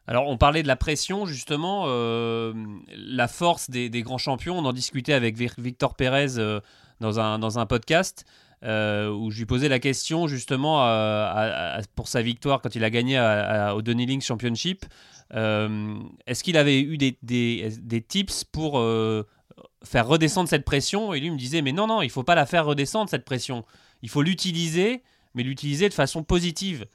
Alors, 0.10 0.28
on 0.28 0.38
parlait 0.38 0.64
de 0.64 0.68
la 0.68 0.76
pression, 0.76 1.28
justement, 1.28 1.84
euh, 1.86 2.52
la 2.88 3.28
force 3.28 3.70
des, 3.70 3.90
grands 4.02 4.18
champions. 4.18 4.58
On 4.58 4.66
en 4.66 4.74
discutait 4.74 5.14
avec 5.14 5.38
Victor 5.38 5.94
Pérez 5.94 6.40
euh, 6.40 6.62
dans 7.00 7.20
un, 7.20 7.40
dans 7.40 7.60
un 7.60 7.66
podcast 7.66 8.26
euh, 8.64 9.10
où 9.10 9.32
je 9.32 9.38
lui 9.38 9.46
posais 9.46 9.70
la 9.70 9.80
question 9.80 10.28
justement 10.28 10.86
euh, 10.86 11.80
pour 11.96 12.10
sa 12.10 12.22
victoire 12.22 12.62
quand 12.62 12.76
il 12.76 12.84
a 12.84 12.90
gagné 12.90 13.18
au 13.74 13.82
Dunning 13.82 14.22
Championship. 14.22 14.86
Euh, 15.34 15.96
est-ce 16.28 16.44
qu'il 16.44 16.58
avait 16.58 16.82
eu 16.82 16.98
des, 16.98 17.18
des, 17.22 17.70
des 17.82 18.02
tips 18.02 18.44
pour 18.44 18.84
faire 19.84 20.08
redescendre 20.08 20.50
cette 20.50 20.66
pression? 20.66 21.14
Et 21.14 21.20
lui 21.20 21.32
me 21.32 21.38
disait 21.38 21.62
mais 21.62 21.72
non, 21.72 21.88
non, 21.88 22.02
il 22.02 22.08
ne 22.08 22.12
faut 22.12 22.24
pas 22.24 22.36
la 22.36 22.46
faire 22.46 22.66
redescendre 22.66 23.10
cette 23.10 23.26
pression. 23.26 23.64
Il 24.02 24.10
faut 24.10 24.22
l'utiliser, 24.22 25.04
mais 25.36 25.44
l'utiliser 25.44 25.88
de 25.88 25.94
façon 25.94 26.24
positive. 26.24 26.86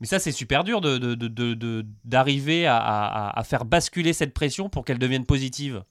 Mais 0.00 0.08
ça, 0.08 0.18
c'est 0.18 0.32
super 0.32 0.64
dur 0.64 0.80
d'arriver 0.80 1.16
de, 1.16 1.28
de, 1.28 1.54
de, 1.54 2.66
à, 2.66 3.38
à, 3.38 3.44
faire 3.44 3.64
basculer 3.64 4.12
cette 4.12 4.34
pression 4.34 4.68
pour 4.68 4.84
qu'elle 4.84 4.98
devienne 4.98 5.24
positive 5.24 5.84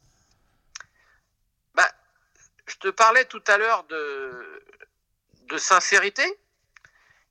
te 2.84 2.90
parlais 2.90 3.24
tout 3.24 3.44
à 3.48 3.58
l'heure 3.58 3.86
de, 3.86 4.66
de 5.44 5.58
sincérité. 5.58 6.38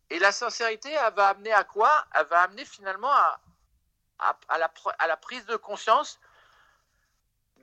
Et 0.09 0.19
la 0.19 0.33
sincérité, 0.33 0.91
elle 0.91 1.13
va 1.13 1.29
amener 1.29 1.53
à 1.53 1.63
quoi? 1.63 1.93
Elle 2.15 2.27
va 2.27 2.41
amener 2.41 2.65
finalement 2.65 3.13
à, 3.13 3.39
à, 4.49 4.59
la, 4.59 5.17
prise 5.19 5.45
de 5.45 5.57
conscience 5.57 6.19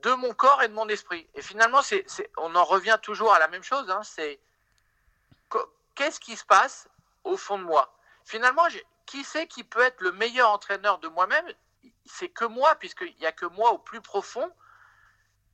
de 0.04 0.14
mon 0.14 0.34
corps 0.36 0.62
et 0.62 0.68
de 0.68 0.74
mon 0.74 0.88
esprit. 0.88 1.28
Et 1.34 1.42
finalement, 1.42 1.82
c'est, 1.82 2.06
on 2.38 2.54
en 2.56 2.64
revient 2.64 3.00
toujours 3.02 3.34
à 3.34 3.40
la 3.40 3.48
même 3.48 3.64
chose. 3.64 3.90
Hein, 3.90 4.02
c'est 4.04 4.40
qu'est-ce 5.96 6.20
qui 6.20 6.38
se 6.38 6.46
passe 6.46 6.88
au 7.24 7.38
fond 7.38 7.58
de 7.58 7.64
moi? 7.64 7.92
Finalement, 8.24 8.68
qui 9.08 9.24
c'est 9.24 9.48
qui 9.48 9.64
peut 9.64 9.82
être 9.82 10.02
le 10.02 10.12
meilleur 10.12 10.52
entraîneur 10.52 11.00
de 11.00 11.08
moi-même? 11.08 11.46
C'est 12.06 12.30
que 12.30 12.46
moi, 12.46 12.76
puisqu'il 12.76 13.16
n'y 13.18 13.26
a 13.26 13.32
que 13.32 13.48
moi 13.48 13.72
au 13.72 13.80
plus 13.80 14.02
profond. 14.02 14.52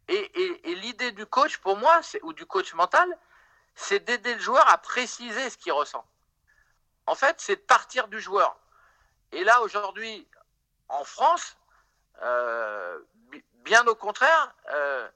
Et, 0.08 0.76
l'idée 0.76 1.12
du 1.12 1.26
coach, 1.26 1.58
pour 1.58 1.78
moi, 1.78 2.02
ou 2.22 2.34
du 2.34 2.46
coach 2.46 2.74
mental, 2.74 3.08
c'est 3.76 4.06
d'aider 4.06 4.36
le 4.36 4.40
joueur 4.40 4.68
à 4.70 4.78
préciser 4.78 5.50
ce 5.50 5.58
qu'il 5.58 5.72
ressent. 5.72 6.06
En 7.08 7.16
fait, 7.16 7.36
c'est 7.40 7.56
de 7.56 7.62
partir 7.62 8.08
du 8.08 8.20
joueur. 8.20 8.58
Et 9.32 9.44
là, 9.44 9.62
aujourd'hui, 9.62 10.28
en 10.90 11.04
France, 11.04 11.58
euh, 12.22 13.00
bien 13.64 13.86
au 13.88 13.96
contraire, 13.96 14.54
euh, 14.70 15.08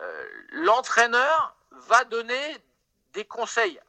euh, 0.00 0.28
l'entraîneur 0.50 1.54
va 1.70 2.04
donner 2.04 2.56
des 3.12 3.24
conseils. 3.24 3.80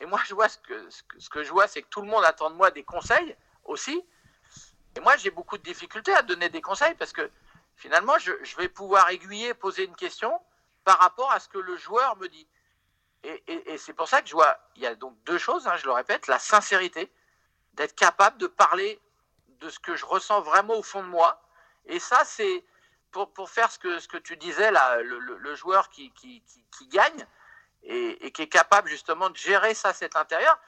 Et 0.00 0.06
moi, 0.06 0.20
je 0.26 0.34
vois 0.34 0.48
ce 0.48 0.58
que, 0.58 0.88
ce 1.18 1.28
que, 1.28 1.42
je 1.42 1.50
vois, 1.50 1.66
c'est 1.66 1.82
que 1.82 1.88
tout 1.88 2.00
le 2.00 2.08
monde 2.08 2.24
attend 2.24 2.50
de 2.50 2.54
moi 2.54 2.70
des 2.70 2.84
conseils 2.84 3.36
aussi. 3.64 4.02
Et 4.96 5.00
moi, 5.00 5.16
j'ai 5.16 5.30
beaucoup 5.30 5.58
de 5.58 5.62
difficultés 5.62 6.14
à 6.14 6.22
donner 6.22 6.48
des 6.48 6.62
conseils 6.62 6.94
parce 6.94 7.12
que 7.12 7.30
finalement, 7.78 8.18
je, 8.18 8.32
vais 8.56 8.68
pouvoir 8.68 9.08
aiguiller, 9.08 9.54
poser 9.54 9.84
une 9.84 9.96
question 9.96 10.38
par 10.84 10.98
rapport 10.98 11.30
à 11.30 11.40
ce 11.40 11.48
que 11.48 11.58
le 11.58 11.76
joueur 11.76 12.16
me 12.16 12.28
dit. 12.28 12.46
Et, 13.22 13.78
c'est 13.78 13.92
pour 13.92 14.08
ça 14.08 14.20
que 14.20 14.28
je 14.28 14.34
vois, 14.34 14.58
il 14.76 14.82
y 14.82 14.86
a 14.86 14.94
donc 14.94 15.16
deux 15.24 15.38
choses, 15.38 15.66
hein, 15.66 15.76
je 15.76 15.86
le 15.86 15.92
répète, 15.92 16.26
la 16.26 16.38
sincérité, 16.38 17.10
d'être 17.74 17.94
capable 17.94 18.38
de 18.38 18.46
parler 18.46 19.00
de 19.60 19.70
ce 19.70 19.78
que 19.78 19.96
je 19.96 20.04
ressens 20.04 20.40
vraiment 20.42 20.74
au 20.74 20.82
fond 20.82 21.02
de 21.02 21.08
moi. 21.08 21.40
Et 21.86 21.98
ça, 21.98 22.24
c'est 22.24 22.64
pour, 23.10 23.32
pour, 23.32 23.50
faire 23.50 23.70
ce 23.70 23.78
que, 23.78 23.98
ce 23.98 24.08
que 24.08 24.18
tu 24.18 24.36
disais, 24.36 24.70
là, 24.70 25.00
le, 25.00 25.54
joueur 25.54 25.88
qui, 25.88 26.12
qui, 26.12 26.42
gagne 26.88 27.26
et, 27.84 28.32
qui 28.32 28.42
est 28.42 28.48
capable 28.48 28.88
justement 28.88 29.30
de 29.30 29.36
gérer 29.36 29.74
ça, 29.74 29.92
cet 29.92 30.16
intérieur, 30.16 30.58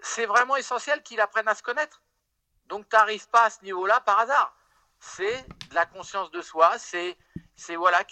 c'est 0.00 0.26
vraiment 0.26 0.56
essentiel 0.56 1.02
qu'il 1.02 1.20
apprenne 1.20 1.48
à 1.48 1.54
se 1.54 1.62
connaître. 1.62 2.00
Donc, 2.66 2.88
tu 2.88 2.96
n'arrives 2.96 3.28
pas 3.28 3.44
à 3.44 3.50
ce 3.50 3.62
niveau-là 3.62 4.00
par 4.00 4.18
hasard. 4.20 4.54
C'est 5.04 5.44
la 5.72 5.84
conscience 5.84 6.30
de 6.30 6.40
soi, 6.40 6.78
c'est, 6.78 7.18
c'est 7.56 7.74
voilà, 7.74 8.04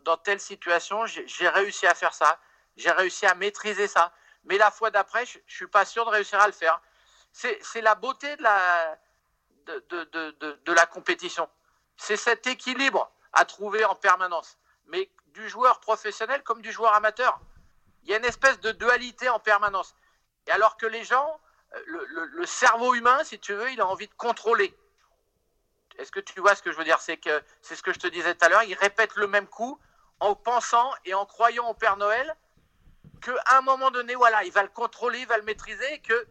dans 0.00 0.16
telle 0.16 0.40
situation, 0.40 1.04
j'ai 1.04 1.48
réussi 1.48 1.86
à 1.86 1.94
faire 1.94 2.14
ça, 2.14 2.40
j'ai 2.74 2.90
réussi 2.90 3.26
à 3.26 3.34
maîtriser 3.34 3.86
ça. 3.86 4.14
Mais 4.44 4.56
la 4.56 4.70
fois 4.70 4.90
d'après, 4.90 5.26
je 5.26 5.36
ne 5.36 5.42
suis 5.46 5.66
pas 5.66 5.84
sûr 5.84 6.06
de 6.06 6.10
réussir 6.10 6.40
à 6.40 6.46
le 6.46 6.54
faire. 6.54 6.80
C'est, 7.32 7.60
la 7.82 7.94
beauté 7.94 8.34
de 8.36 8.42
la, 8.42 8.98
de, 9.66 9.84
de, 9.90 10.60
de, 10.64 10.72
la 10.72 10.86
compétition. 10.86 11.50
C'est 11.98 12.16
cet 12.16 12.46
équilibre 12.46 13.12
à 13.34 13.44
trouver 13.44 13.84
en 13.84 13.94
permanence, 13.94 14.56
mais 14.86 15.10
du 15.26 15.50
joueur 15.50 15.80
professionnel 15.80 16.42
comme 16.44 16.62
du 16.62 16.72
joueur 16.72 16.94
amateur. 16.94 17.38
Il 18.04 18.10
y 18.10 18.14
a 18.14 18.16
une 18.16 18.24
espèce 18.24 18.58
de 18.60 18.72
dualité 18.72 19.28
en 19.28 19.38
permanence. 19.38 19.94
Et 20.46 20.50
alors 20.50 20.78
que 20.78 20.86
les 20.86 21.04
gens, 21.04 21.38
euh, 21.74 22.06
le, 22.32 22.46
cerveau 22.46 22.94
humain, 22.94 23.22
si 23.22 23.38
tu 23.38 23.52
veux, 23.52 23.70
il 23.70 23.82
a 23.82 23.86
envie 23.86 24.08
de 24.08 24.14
contrôler. 24.14 24.74
Est-ce 25.98 26.12
que 26.12 26.20
tu 26.20 26.40
vois 26.40 26.54
ce 26.54 26.62
que 26.62 26.72
je 26.72 26.76
veux 26.76 26.84
dire? 26.84 27.00
C'est 27.00 27.16
que 27.16 27.42
c'est 27.60 27.74
ce 27.74 27.82
que 27.82 27.92
je 27.92 27.98
te 27.98 28.06
disais 28.06 28.34
tout 28.34 28.44
à 28.44 28.48
l'heure. 28.48 28.62
Il 28.62 28.74
répète 28.74 29.16
le 29.16 29.26
même 29.26 29.46
coup 29.46 29.78
en 30.20 30.34
pensant 30.34 30.92
et 31.04 31.14
en 31.14 31.26
croyant 31.26 31.68
au 31.68 31.74
Père 31.74 31.96
Noël 31.96 32.36
qu'à 33.20 33.56
un 33.58 33.62
moment 33.62 33.90
donné, 33.90 34.14
voilà, 34.14 34.44
il 34.44 34.52
va 34.52 34.62
le 34.62 34.68
contrôler, 34.68 35.20
il 35.20 35.26
va 35.26 35.38
le 35.38 35.42
maîtriser, 35.42 35.94
et 35.94 35.98
que 36.00 36.26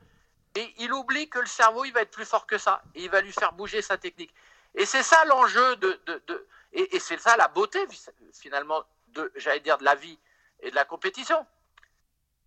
et 0.56 0.74
il 0.78 0.92
oublie 0.92 1.30
que 1.30 1.40
le 1.40 1.46
cerveau, 1.46 1.86
il 1.86 1.94
va 1.94 2.02
être 2.02 2.12
plus 2.12 2.26
fort 2.26 2.48
que 2.48 2.58
ça, 2.58 2.82
et 2.96 3.04
il 3.04 3.10
va 3.12 3.22
lui 3.22 3.32
faire 3.32 3.54
bouger 3.54 3.82
sa 3.82 3.98
technique. 3.98 4.34
Et 4.74 4.86
c'est 4.86 5.04
ça 5.04 5.24
l'enjeu 5.26 5.76
de, 5.76 6.00
de, 6.06 6.48
et, 6.74 7.00
c'est 7.00 7.20
ça 7.20 7.38
la 7.38 7.48
beauté 7.48 7.86
finalement 8.34 8.84
de, 9.10 9.32
j'allais 9.36 9.60
dire, 9.60 9.78
de 9.78 9.84
la 9.84 9.96
vie 9.96 10.18
et 10.62 10.72
de 10.72 10.76
la 10.76 10.86
compétition. 10.86 11.46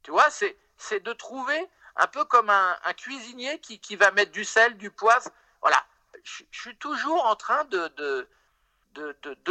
Tu 0.02 0.10
vois, 0.10 0.30
c'est, 0.30 0.56
c'est 0.76 1.00
de 1.00 1.12
trouver 1.12 1.68
un 1.96 2.06
peu 2.06 2.24
comme 2.24 2.50
un, 2.50 2.76
cuisinier 2.96 3.58
qui, 3.60 3.78
qui, 3.78 3.96
va 3.96 4.10
mettre 4.10 4.32
du 4.32 4.44
sel, 4.44 4.76
du 4.76 4.90
poivre. 4.90 5.28
Voilà, 5.60 5.84
je, 6.24 6.44
suis 6.50 6.76
toujours 6.76 7.24
en 7.26 7.36
train 7.36 7.64
de, 7.64 8.28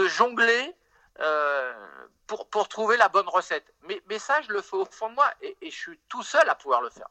jongler 0.08 0.74
euh, 1.22 1.74
pour, 2.28 2.68
trouver 2.68 2.98
la 2.98 3.10
bonne 3.10 3.28
recette. 3.28 3.74
Mais, 3.88 4.20
ça, 4.20 4.42
je 4.48 4.54
le 4.54 4.62
fais 4.62 4.78
au 4.78 4.86
fond 4.86 5.10
de 5.10 5.16
moi 5.16 5.30
et, 5.42 5.56
je 5.64 5.76
suis 5.76 6.00
tout 6.08 6.24
seul 6.24 6.48
à 6.50 6.56
pouvoir 6.56 6.82
le 6.82 6.90
faire. 6.90 7.08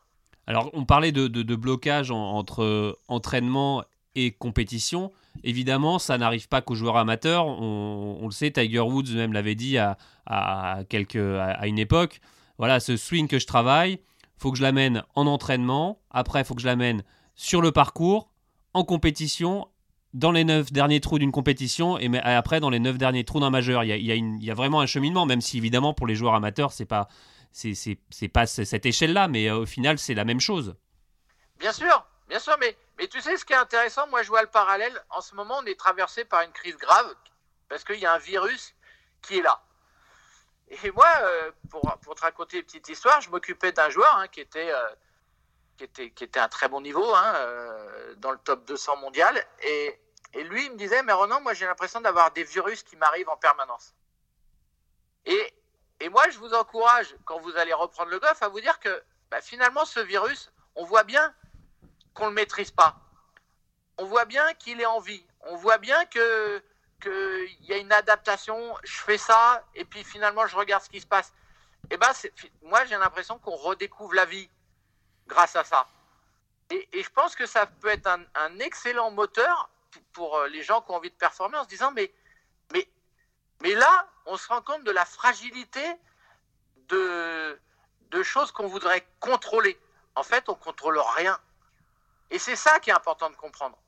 Alors, 0.47 0.71
on 0.73 0.85
parlait 0.85 1.12
de, 1.12 1.55
blocage 1.55 2.11
entre 2.11 2.99
entraînement 3.09 3.85
et 4.15 4.33
compétition. 4.33 5.12
Évidemment, 5.45 5.99
ça 5.99 6.19
n'arrive 6.19 6.49
pas 6.49 6.62
qu'aux 6.62 6.75
joueurs 6.75 6.97
amateurs. 6.97 7.47
On, 7.47 8.25
le 8.25 8.33
sait, 8.33 8.50
Tiger 8.50 8.81
Woods 8.81 9.15
même 9.15 9.33
l'avait 9.33 9.55
dit 9.55 9.79
à, 9.79 9.99
à, 10.27 10.83
une 11.67 11.79
époque. 11.79 12.21
Voilà, 12.59 12.81
ce 12.81 12.97
swing 12.97 13.29
que 13.29 13.38
je 13.38 13.47
travaille, 13.47 14.00
faut 14.37 14.50
que 14.50 14.59
je 14.59 14.62
l'amène 14.62 15.05
en 15.15 15.27
entraînement. 15.27 16.00
Après, 16.11 16.43
faut 16.45 16.55
que 16.55 16.61
je 16.61 16.67
l'amène 16.67 17.05
sur 17.35 17.62
le 17.62 17.71
parcours, 17.71 18.31
en 18.78 18.85
compétition, 18.85 19.68
dans 20.14 20.30
les 20.30 20.44
neuf 20.44 20.73
derniers 20.73 21.00
trous 21.00 21.18
d'une 21.18 21.32
compétition 21.32 21.99
et 21.99 22.08
après 22.18 22.61
dans 22.61 22.70
les 22.70 22.78
neuf 22.78 22.97
derniers 22.97 23.25
trous 23.25 23.40
d'un 23.40 23.50
majeur. 23.50 23.85
Il 23.85 24.00
y, 24.00 24.50
a, 24.50 24.54
vraiment 24.54 24.80
un 24.80 24.87
cheminement, 24.87 25.26
même 25.26 25.40
si 25.40 25.58
évidemment 25.58 25.94
pour 25.94 26.06
les 26.06 26.14
joueurs 26.14 26.35
amateurs, 26.35 26.73
c'est 26.73 26.87
pas 26.87 27.08
c'est 27.52 28.28
pas 28.32 28.47
cette 28.47 28.87
échelle-là, 28.87 29.26
mais 29.26 29.49
euh, 29.49 29.61
au 29.61 29.66
final, 29.66 29.99
c'est 29.99 30.14
la 30.14 30.25
même 30.25 30.38
chose. 30.38 30.76
Bien 31.58 31.73
sûr, 31.73 32.06
bien 32.28 32.38
sûr, 32.38 32.56
mais 32.61 32.76
tu 33.08 33.20
sais, 33.20 33.37
ce 33.37 33.44
qui 33.44 33.52
est 33.52 33.56
intéressant, 33.56 34.06
moi 34.08 34.23
je 34.23 34.28
vois 34.28 34.42
le 34.42 34.49
parallèle. 34.49 34.92
En 35.11 35.20
ce 35.20 35.35
moment, 35.35 35.58
on 35.61 35.66
est 35.66 35.78
traversé 35.78 36.25
par 36.25 36.42
une 36.42 36.52
crise 36.52 36.76
grave 36.76 37.14
parce 37.68 37.85
qu'il 37.85 37.99
y 37.99 38.06
a 38.06 38.14
un 38.14 38.18
virus 38.18 38.75
qui 39.23 39.38
est 39.38 39.42
là. 39.42 39.61
Et 40.85 40.90
moi, 40.90 41.08
euh, 41.23 41.50
pour, 41.70 41.80
pour 42.02 42.14
te 42.14 42.20
raconter 42.20 42.58
une 42.58 42.62
petite 42.62 42.88
histoire, 42.88 43.20
je 43.23 43.30
m'occupais 43.30 43.73
d'un 43.73 43.88
joueur 43.88 44.14
hein, 44.18 44.28
qui, 44.28 44.40
était, 44.40 44.70
euh, 44.70 44.88
qui, 45.78 45.85
était, 45.85 46.11
qui 46.11 46.28
un 46.38 46.49
très 46.49 46.68
bon 46.68 46.80
niveau, 46.80 47.14
hein, 47.14 47.32
euh, 47.37 48.14
dans 48.16 48.32
le 48.32 48.38
top 48.38 48.66
200 48.66 48.97
mondial. 48.99 49.42
Et, 49.62 49.99
lui, 50.35 50.66
il 50.66 50.73
me 50.73 50.76
disait, 50.76 51.02
mais 51.02 51.12
Ronan, 51.12 51.40
moi 51.40 51.54
j'ai 51.54 51.64
l'impression 51.64 52.02
d'avoir 52.02 52.30
des 52.32 52.44
virus 52.44 52.82
qui 52.82 52.97
m'arrivent 52.97 53.30
en 53.30 53.37
permanence. 53.37 53.94
Et, 55.25 55.54
et 56.00 56.08
moi, 56.11 56.23
je 56.28 56.38
vous 56.38 56.52
encourage, 56.52 57.16
quand 57.25 57.40
vous 57.40 57.56
allez 57.56 57.73
reprendre 57.73 58.11
le 58.11 58.18
golf, 58.18 58.42
à 58.42 58.49
vous 58.49 58.61
dire 58.61 58.78
que 58.78 59.02
bah, 59.30 59.40
finalement, 59.40 59.85
ce 59.87 60.00
virus, 60.00 60.52
on 60.75 60.85
voit 60.85 61.04
bien 61.04 61.35
qu'on 62.12 62.25
ne 62.25 62.28
le 62.30 62.35
maîtrise 62.35 62.70
pas. 62.70 62.97
On 63.97 64.04
voit 64.04 64.26
bien 64.26 64.52
qu'il 64.54 64.80
est 64.80 64.87
en 64.87 65.00
vie. 65.00 65.25
On 65.42 65.56
voit 65.56 65.78
bien 65.78 66.04
que 66.06 66.62
qu'il 67.00 67.64
y 67.64 67.73
a 67.73 67.78
une 67.78 67.92
adaptation. 67.92 68.75
Je 68.82 68.99
fais 68.99 69.18
ça 69.18 69.64
et 69.75 69.85
puis 69.85 70.02
finalement 70.02 70.47
je 70.49 70.56
regarde 70.56 70.82
ce 70.82 70.90
qui 70.90 71.00
se 71.00 71.06
passe. 71.06 71.32
Et 71.90 71.94
eh 71.94 71.97
ben, 71.97 72.11
moi 72.62 72.85
j'ai 72.87 72.97
l'impression 72.97 73.38
qu'on 73.38 73.54
redécouvre 73.54 74.14
la 74.14 74.25
vie 74.25 74.50
grâce 75.28 75.54
à 75.54 75.64
ça. 75.64 75.87
Et, 76.70 76.88
je 76.92 77.08
pense 77.11 77.37
que 77.37 77.47
ça 77.47 77.66
peut 77.66 77.88
être 77.88 78.06
un, 78.06 78.58
excellent 78.58 79.11
moteur 79.11 79.70
pour 80.12 80.37
euh, 80.37 80.49
les 80.49 80.62
gens 80.62 80.82
qui 80.82 80.90
ont 80.90 80.97
envie 80.97 81.11
de 81.11 81.14
performer 81.14 81.56
en 81.56 81.64
se 81.64 81.68
disant 81.68 81.92
mais 81.92 82.12
mais 82.73 82.87
mais 83.62 83.75
là 83.75 84.06
on 84.26 84.37
se 84.37 84.47
rend 84.49 84.61
compte 84.61 84.85
de 84.85 84.90
la 84.90 85.04
fragilité 85.04 85.85
de 86.88 87.58
de 88.11 88.23
choses 88.23 88.52
qu'on 88.52 88.66
voudrait 88.66 89.06
contrôler. 89.20 89.78
En 90.14 90.23
fait, 90.23 90.49
on 90.49 90.54
contrôle 90.54 90.99
rien. 90.99 91.38
Et 92.30 92.38
c'est 92.38 92.56
ça 92.56 92.80
qui 92.80 92.90
est 92.90 92.94
important 92.94 93.30
de 93.30 93.37
comprendre. 93.37 93.78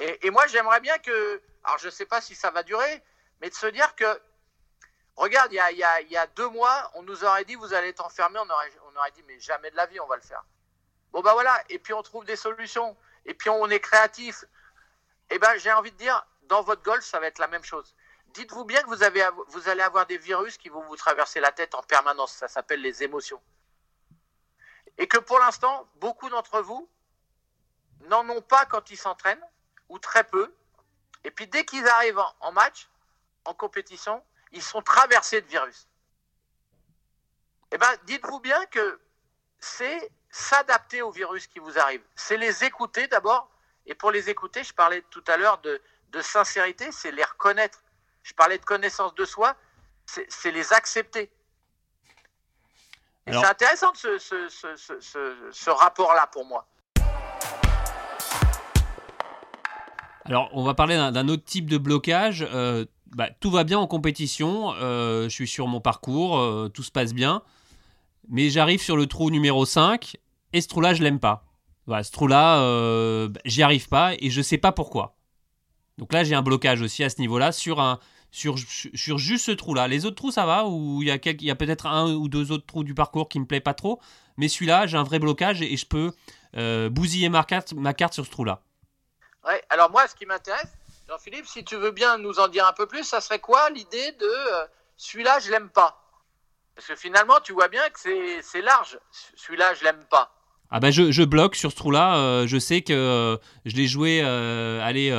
Et, 0.00 0.30
moi, 0.30 0.46
j'aimerais 0.46 0.80
bien 0.80 0.96
que, 0.98 1.42
alors 1.64 1.78
je 1.78 1.86
ne 1.86 1.90
sais 1.90 2.06
pas 2.06 2.20
si 2.20 2.36
ça 2.36 2.50
va 2.50 2.62
durer, 2.62 3.02
mais 3.40 3.50
de 3.50 3.54
se 3.54 3.66
dire 3.66 3.96
que, 3.96 4.20
regarde, 5.16 5.52
il 5.52 5.56
y 5.56 6.16
a, 6.16 6.26
deux 6.28 6.48
mois, 6.48 6.90
on 6.94 7.02
nous 7.02 7.24
aurait 7.24 7.44
dit, 7.44 7.56
vous 7.56 7.74
allez 7.74 7.88
être 7.88 8.04
enfermé, 8.04 8.38
on 8.38 8.48
aurait, 8.48 8.70
on 8.98 9.00
aurait 9.00 9.12
dit, 9.12 9.22
mais 9.26 9.38
jamais 9.38 9.70
de 9.70 9.76
la 9.76 9.86
vie, 9.86 10.00
on 10.00 10.06
va 10.06 10.16
le 10.16 10.22
faire. 10.22 10.44
Bon, 11.12 11.22
ben 11.22 11.32
voilà, 11.32 11.62
et 11.68 11.78
puis 11.78 11.94
on 11.94 12.02
trouve 12.02 12.24
des 12.24 12.36
solutions, 12.36 12.96
et 13.24 13.34
puis 13.34 13.48
on 13.48 13.68
est 13.70 13.80
créatif. 13.80 14.44
Eh 15.30 15.38
ben, 15.38 15.56
j'ai 15.58 15.72
envie 15.72 15.92
de 15.92 15.96
dire, 15.96 16.26
dans 16.42 16.62
votre 16.62 16.82
golf, 16.82 17.04
ça 17.04 17.20
va 17.20 17.26
être 17.26 17.38
la 17.38 17.48
même 17.48 17.64
chose. 17.64 17.94
Dites-vous 18.28 18.64
bien 18.64 18.82
que 18.82 18.88
vous, 18.88 19.02
avez, 19.02 19.26
vous 19.48 19.68
allez 19.68 19.82
avoir 19.82 20.06
des 20.06 20.18
virus 20.18 20.58
qui 20.58 20.68
vont 20.68 20.82
vous 20.82 20.96
traverser 20.96 21.40
la 21.40 21.52
tête 21.52 21.74
en 21.74 21.82
permanence. 21.82 22.32
Ça 22.32 22.48
s'appelle 22.48 22.80
les 22.82 23.02
émotions. 23.02 23.40
Et 24.98 25.06
que 25.06 25.18
pour 25.18 25.38
l'instant, 25.38 25.88
beaucoup 25.96 26.28
d'entre 26.28 26.60
vous, 26.60 26.88
n'en 28.08 28.28
ont 28.28 28.42
pas 28.42 28.66
quand 28.66 28.90
ils 28.90 28.96
s'entraînent, 28.96 29.44
ou 29.88 29.98
très 29.98 30.24
peu. 30.24 30.54
Et 31.24 31.30
puis 31.30 31.46
dès 31.46 31.64
qu'ils 31.64 31.86
arrivent 31.88 32.22
en, 32.40 32.52
match, 32.52 32.88
en 33.44 33.54
compétition, 33.54 34.22
ils 34.52 34.62
sont 34.62 34.82
traversés 34.82 35.40
de 35.40 35.46
virus. 35.46 35.88
Eh 37.72 37.78
bien, 37.78 37.88
dites-vous 38.06 38.40
bien 38.40 38.64
que 38.66 39.00
c'est 39.58 40.10
s'adapter 40.30 41.02
au 41.02 41.10
virus 41.10 41.46
qui 41.46 41.58
vous 41.58 41.78
arrive. 41.78 42.02
C'est 42.14 42.36
les 42.36 42.64
écouter 42.64 43.06
d'abord. 43.08 43.50
Et 43.86 43.94
pour 43.94 44.10
les 44.10 44.30
écouter, 44.30 44.64
je 44.64 44.72
parlais 44.72 45.02
tout 45.10 45.24
à 45.26 45.36
l'heure 45.36 45.60
de, 45.62 45.80
sincérité, 46.20 46.90
c'est 46.92 47.12
les 47.12 47.24
reconnaître. 47.24 47.82
Je 48.22 48.34
parlais 48.34 48.58
de 48.58 48.64
connaissance 48.64 49.14
de 49.14 49.24
soi, 49.24 49.56
c'est 50.06 50.50
les 50.50 50.72
accepter. 50.72 51.30
Et 53.26 53.32
c'est 53.32 53.46
intéressant 53.46 53.92
ce, 53.94 54.18
ce 54.18 55.70
rapport-là 55.70 56.26
pour 56.26 56.44
moi. 56.44 56.66
Alors, 60.28 60.50
on 60.52 60.62
va 60.62 60.74
parler 60.74 60.96
d'un 60.96 61.28
autre 61.28 61.44
type 61.44 61.70
de 61.70 61.78
blocage. 61.78 62.46
Euh, 62.52 62.84
bah, 63.06 63.28
tout 63.40 63.50
va 63.50 63.64
bien 63.64 63.78
en 63.78 63.86
compétition, 63.86 64.74
euh, 64.74 65.24
je 65.24 65.28
suis 65.30 65.48
sur 65.48 65.66
mon 65.68 65.80
parcours, 65.80 66.38
euh, 66.38 66.68
tout 66.68 66.82
se 66.82 66.90
passe 66.90 67.14
bien, 67.14 67.42
mais 68.28 68.50
j'arrive 68.50 68.80
sur 68.80 68.96
le 68.96 69.06
trou 69.06 69.30
numéro 69.30 69.64
5, 69.64 70.16
et 70.52 70.60
ce 70.60 70.68
trou-là, 70.68 70.94
je 70.94 71.02
l'aime 71.02 71.20
pas. 71.20 71.44
Voilà, 71.86 72.04
ce 72.04 72.12
trou-là, 72.12 72.60
euh, 72.60 73.28
j'y 73.44 73.62
arrive 73.62 73.88
pas 73.88 74.12
et 74.18 74.30
je 74.30 74.42
sais 74.42 74.58
pas 74.58 74.72
pourquoi. 74.72 75.16
Donc 75.96 76.12
là, 76.12 76.22
j'ai 76.22 76.34
un 76.34 76.42
blocage 76.42 76.82
aussi 76.82 77.02
à 77.02 77.10
ce 77.10 77.18
niveau-là 77.20 77.50
sur, 77.50 77.80
un, 77.80 77.98
sur, 78.30 78.56
juste 78.56 79.46
ce 79.46 79.52
trou-là. 79.52 79.88
Les 79.88 80.04
autres 80.04 80.16
trous, 80.16 80.30
ça 80.30 80.46
va, 80.46 80.66
ou 80.66 81.02
il 81.02 81.08
y 81.08 81.10
a, 81.10 81.14
a 81.14 81.54
peut-être 81.54 81.86
un 81.86 82.12
ou 82.12 82.28
deux 82.28 82.52
autres 82.52 82.66
trous 82.66 82.84
du 82.84 82.94
parcours 82.94 83.28
qui 83.28 83.40
me 83.40 83.46
plaît 83.46 83.60
pas 83.60 83.74
trop. 83.74 84.00
Mais 84.36 84.48
celui-là, 84.48 84.86
j'ai 84.86 84.96
un 84.96 85.02
vrai 85.02 85.18
blocage 85.18 85.62
et, 85.62 85.76
je 85.76 85.86
peux 85.86 86.12
euh, 86.56 86.88
bousiller 86.88 87.28
ma 87.28 87.42
carte, 87.42 87.72
ma 87.72 87.94
carte 87.94 88.14
sur 88.14 88.24
ce 88.24 88.30
trou-là. 88.30 88.60
Ouais, 89.46 89.62
alors 89.70 89.90
moi, 89.90 90.06
ce 90.06 90.14
qui 90.14 90.26
m'intéresse, 90.26 90.68
Jean-Philippe, 91.08 91.46
si 91.46 91.64
tu 91.64 91.76
veux 91.76 91.90
bien 91.90 92.18
nous 92.18 92.38
en 92.38 92.48
dire 92.48 92.66
un 92.66 92.72
peu 92.74 92.86
plus, 92.86 93.04
ça 93.04 93.20
serait 93.20 93.38
quoi 93.38 93.70
l'idée 93.70 94.12
de 94.12 94.26
euh, 94.26 94.66
celui-là, 94.96 95.38
je 95.40 95.50
l'aime 95.50 95.70
pas? 95.70 96.07
Parce 96.78 96.86
que 96.86 96.94
finalement, 96.94 97.40
tu 97.42 97.52
vois 97.52 97.66
bien 97.66 97.82
que 97.90 97.98
c'est 98.40 98.62
large. 98.62 99.00
Celui-là, 99.34 99.74
je 99.74 99.82
l'aime 99.82 100.04
pas. 100.08 100.32
Ah 100.70 100.78
bah 100.78 100.92
je, 100.92 101.10
je 101.10 101.24
bloque 101.24 101.56
sur 101.56 101.72
ce 101.72 101.76
trou-là. 101.76 102.18
Euh, 102.18 102.46
je 102.46 102.56
sais 102.56 102.82
que 102.82 102.92
euh, 102.92 103.36
je 103.64 103.74
l'ai 103.74 103.88
joué, 103.88 104.20
allez, 104.22 105.10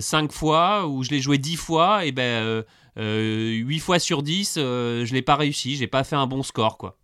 5 0.00 0.32
fois 0.32 0.88
ou 0.88 1.04
je 1.04 1.10
l'ai 1.10 1.20
joué 1.20 1.38
10 1.38 1.56
fois 1.58 2.04
et 2.04 2.10
ben 2.10 2.64
8 2.96 3.78
fois 3.78 4.00
sur 4.00 4.24
10, 4.24 4.54
je 4.56 5.14
l'ai 5.14 5.22
pas 5.22 5.36
réussi. 5.36 5.76
J'ai 5.76 5.86
pas 5.86 6.02
fait 6.02 6.16
un 6.16 6.26
bon 6.26 6.42
score, 6.42 6.76
quoi. 6.76 6.96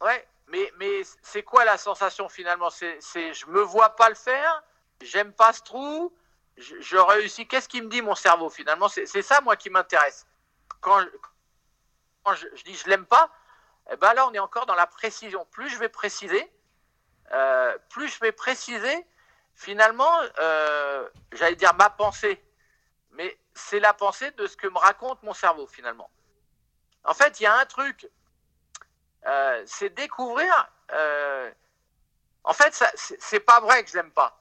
Ouais, 0.00 0.26
mais, 0.48 0.72
mais 0.80 1.02
c'est 1.22 1.44
quoi 1.44 1.64
la 1.64 1.78
sensation 1.78 2.28
finalement? 2.28 2.68
C'est 2.68 2.98
je 3.32 3.46
me 3.46 3.60
vois 3.60 3.90
pas 3.90 4.08
le 4.08 4.16
faire, 4.16 4.64
j'aime 5.00 5.32
pas 5.32 5.52
ce 5.52 5.62
trou, 5.62 6.12
je, 6.56 6.96
réussis. 6.96 7.46
Qu'est-ce 7.46 7.68
qui 7.68 7.80
me 7.80 7.88
dit 7.88 8.02
mon 8.02 8.16
cerveau 8.16 8.50
finalement? 8.50 8.88
C'est 8.88 9.22
ça 9.22 9.40
moi 9.40 9.54
qui 9.54 9.70
m'intéresse. 9.70 10.26
Quand, 10.80 10.98
je, 12.34 12.62
dis 12.64 12.74
je 12.74 12.88
l'aime 12.88 13.06
pas, 13.06 13.30
eh 13.90 13.96
ben 13.96 14.12
là 14.14 14.26
on 14.26 14.32
est 14.32 14.38
encore 14.38 14.66
dans 14.66 14.74
la 14.74 14.86
précision. 14.86 15.46
Plus 15.50 15.68
je 15.70 15.78
vais 15.78 15.88
préciser, 15.88 16.52
euh, 17.32 17.76
plus 17.88 18.08
je 18.08 18.20
vais 18.20 18.32
préciser 18.32 19.06
finalement, 19.54 20.12
euh, 20.38 21.08
j'allais 21.32 21.56
dire 21.56 21.74
ma 21.74 21.90
pensée, 21.90 22.42
mais 23.10 23.38
c'est 23.54 23.80
la 23.80 23.92
pensée 23.92 24.30
de 24.32 24.46
ce 24.46 24.56
que 24.56 24.66
me 24.66 24.78
raconte 24.78 25.22
mon 25.22 25.34
cerveau 25.34 25.66
finalement. 25.66 26.10
En 27.04 27.14
fait, 27.14 27.40
il 27.40 27.42
y 27.42 27.46
a 27.46 27.56
un 27.56 27.66
truc, 27.66 28.08
euh, 29.26 29.62
c'est 29.66 29.90
découvrir. 29.90 30.70
en 32.44 32.52
fait, 32.54 32.84
c'est 32.96 33.40
pas 33.40 33.60
vrai 33.60 33.84
que 33.84 33.90
je 33.90 33.96
l'aime 33.96 34.12
pas 34.12 34.38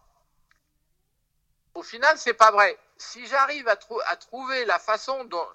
au 1.73 1.83
final, 1.83 2.17
c'est 2.17 2.33
pas 2.33 2.51
vrai. 2.51 2.77
Si 2.97 3.25
j'arrive 3.27 3.67
à, 3.67 3.75
trouver 4.15 4.65
la 4.65 4.79
façon 4.79 5.23
dont. 5.25 5.47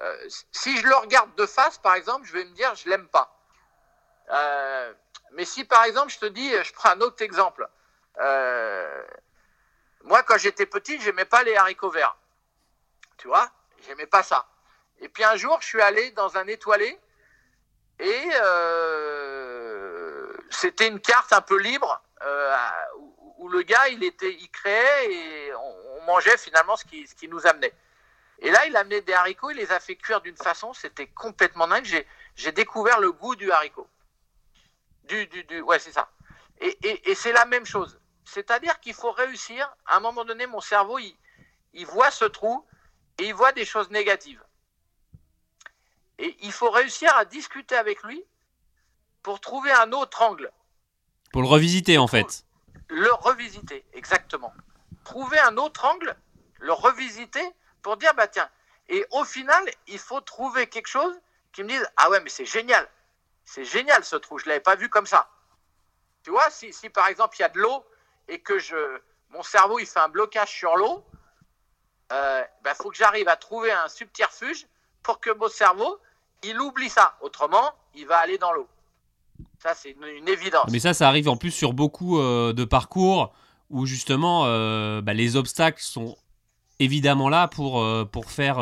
Euh, 0.00 0.28
si 0.52 0.76
je 0.76 0.86
le 0.86 0.94
regarde 0.96 1.34
de 1.36 1.46
face, 1.46 1.78
par 1.78 1.94
exemple, 1.94 2.26
je 2.26 2.32
vais 2.32 2.44
me 2.44 2.54
dire 2.54 2.74
je 2.74 2.88
l'aime 2.88 3.08
pas. 3.08 3.36
Euh, 4.30 4.92
mais 5.32 5.44
si 5.44 5.64
par 5.64 5.84
exemple, 5.84 6.12
je 6.12 6.18
te 6.18 6.26
dis, 6.26 6.50
je 6.62 6.72
prends 6.72 6.90
un 6.90 7.00
autre 7.00 7.22
exemple. 7.22 7.68
Euh, 8.18 9.04
moi, 10.02 10.22
quand 10.22 10.38
j'étais 10.38 10.66
petit, 10.66 11.00
j'aimais 11.00 11.24
pas 11.24 11.42
les 11.42 11.56
haricots 11.56 11.90
verts. 11.90 12.16
Tu 13.18 13.28
vois, 13.28 13.50
j'aimais 13.86 14.06
pas 14.06 14.22
ça. 14.22 14.46
Et 15.00 15.08
puis 15.08 15.24
un 15.24 15.36
jour, 15.36 15.60
je 15.60 15.66
suis 15.66 15.82
allé 15.82 16.10
dans 16.12 16.36
un 16.36 16.46
étoilé 16.46 16.98
et 18.00 18.28
c'était 20.50 20.88
une 20.88 21.00
carte 21.00 21.32
un 21.32 21.40
peu 21.40 21.58
libre 21.58 22.02
où 23.38 23.48
le 23.48 23.62
gars, 23.62 23.88
il, 23.88 24.02
était, 24.02 24.32
il 24.32 24.50
créait 24.50 25.12
et 25.12 25.54
on, 25.54 26.02
mangeait 26.06 26.36
finalement 26.36 26.76
ce 26.76 26.84
qui, 26.84 27.06
ce 27.06 27.14
qui 27.14 27.28
nous 27.28 27.46
amenait. 27.46 27.72
Et 28.40 28.50
là, 28.50 28.66
il 28.66 28.76
amenait 28.76 29.00
des 29.00 29.12
haricots, 29.12 29.50
il 29.50 29.56
les 29.56 29.70
a 29.70 29.80
fait 29.80 29.96
cuire 29.96 30.20
d'une 30.20 30.36
façon, 30.36 30.72
c'était 30.72 31.06
complètement 31.06 31.66
dingue. 31.68 32.04
J'ai 32.36 32.52
découvert 32.52 33.00
le 33.00 33.12
goût 33.12 33.36
du 33.36 33.50
haricot. 33.50 33.88
Du, 35.04 35.26
du, 35.26 35.44
du 35.44 35.60
ouais, 35.60 35.78
c'est 35.78 35.92
ça. 35.92 36.10
Et, 36.60 36.76
et, 36.82 37.10
et 37.10 37.14
c'est 37.14 37.32
la 37.32 37.44
même 37.44 37.66
chose. 37.66 38.00
C'est-à-dire 38.24 38.80
qu'il 38.80 38.94
faut 38.94 39.12
réussir, 39.12 39.74
à 39.86 39.96
un 39.96 40.00
moment 40.00 40.24
donné, 40.24 40.46
mon 40.46 40.60
cerveau, 40.60 40.98
il, 40.98 41.16
il 41.72 41.86
voit 41.86 42.10
ce 42.10 42.24
trou 42.24 42.66
et 43.18 43.26
il 43.26 43.34
voit 43.34 43.52
des 43.52 43.64
choses 43.64 43.90
négatives. 43.90 44.42
Et 46.18 46.36
il 46.40 46.52
faut 46.52 46.70
réussir 46.70 47.14
à 47.16 47.24
discuter 47.24 47.76
avec 47.76 48.02
lui 48.02 48.24
pour 49.22 49.40
trouver 49.40 49.72
un 49.72 49.92
autre 49.92 50.22
angle. 50.22 50.50
Pour 51.32 51.42
le 51.42 51.48
revisiter, 51.48 51.98
en 51.98 52.06
fait 52.06 52.44
le 52.88 53.12
revisiter, 53.12 53.84
exactement. 53.92 54.52
Trouver 55.04 55.38
un 55.38 55.56
autre 55.56 55.84
angle, 55.84 56.16
le 56.60 56.72
revisiter 56.72 57.44
pour 57.84 57.98
dire, 57.98 58.12
bah 58.14 58.26
tiens, 58.26 58.48
et 58.88 59.06
au 59.12 59.24
final, 59.24 59.62
il 59.86 59.98
faut 59.98 60.20
trouver 60.22 60.66
quelque 60.66 60.88
chose 60.88 61.14
qui 61.52 61.62
me 61.62 61.68
dise, 61.68 61.86
ah 61.98 62.10
ouais, 62.10 62.20
mais 62.20 62.30
c'est 62.30 62.46
génial, 62.46 62.88
c'est 63.44 63.64
génial 63.64 64.02
ce 64.02 64.16
trou, 64.16 64.38
je 64.38 64.46
ne 64.46 64.48
l'avais 64.48 64.60
pas 64.60 64.74
vu 64.74 64.88
comme 64.88 65.06
ça. 65.06 65.28
Tu 66.24 66.30
vois, 66.30 66.48
si, 66.50 66.72
si 66.72 66.88
par 66.88 67.06
exemple 67.08 67.36
il 67.38 67.42
y 67.42 67.44
a 67.44 67.50
de 67.50 67.60
l'eau 67.60 67.84
et 68.26 68.40
que 68.40 68.58
je, 68.58 69.00
mon 69.28 69.42
cerveau 69.42 69.78
il 69.78 69.86
fait 69.86 70.00
un 70.00 70.08
blocage 70.08 70.48
sur 70.48 70.74
l'eau, 70.76 71.04
il 72.10 72.16
euh, 72.16 72.42
bah, 72.62 72.74
faut 72.74 72.90
que 72.90 72.96
j'arrive 72.96 73.28
à 73.28 73.36
trouver 73.36 73.70
un 73.70 73.88
subterfuge 73.88 74.66
pour 75.02 75.20
que 75.20 75.30
mon 75.30 75.48
cerveau, 75.48 75.98
il 76.42 76.58
oublie 76.60 76.88
ça. 76.88 77.16
Autrement, 77.20 77.72
il 77.94 78.06
va 78.06 78.18
aller 78.18 78.38
dans 78.38 78.52
l'eau. 78.52 78.68
Ça, 79.62 79.74
c'est 79.74 79.90
une, 79.90 80.28
évidence. 80.28 80.70
Mais 80.70 80.78
ça, 80.78 80.94
ça 80.94 81.08
arrive 81.08 81.28
en 81.28 81.36
plus 81.36 81.50
sur 81.50 81.74
beaucoup 81.74 82.18
euh, 82.18 82.52
de 82.52 82.64
parcours 82.64 83.34
où 83.70 83.86
justement 83.86 84.44
euh, 84.46 85.00
bah, 85.00 85.12
les 85.14 85.36
obstacles 85.36 85.82
sont 85.82 86.16
évidemment 86.78 87.28
là 87.28 87.48
pour, 87.48 87.82
euh, 87.82 88.04
pour 88.04 88.30
faire 88.30 88.56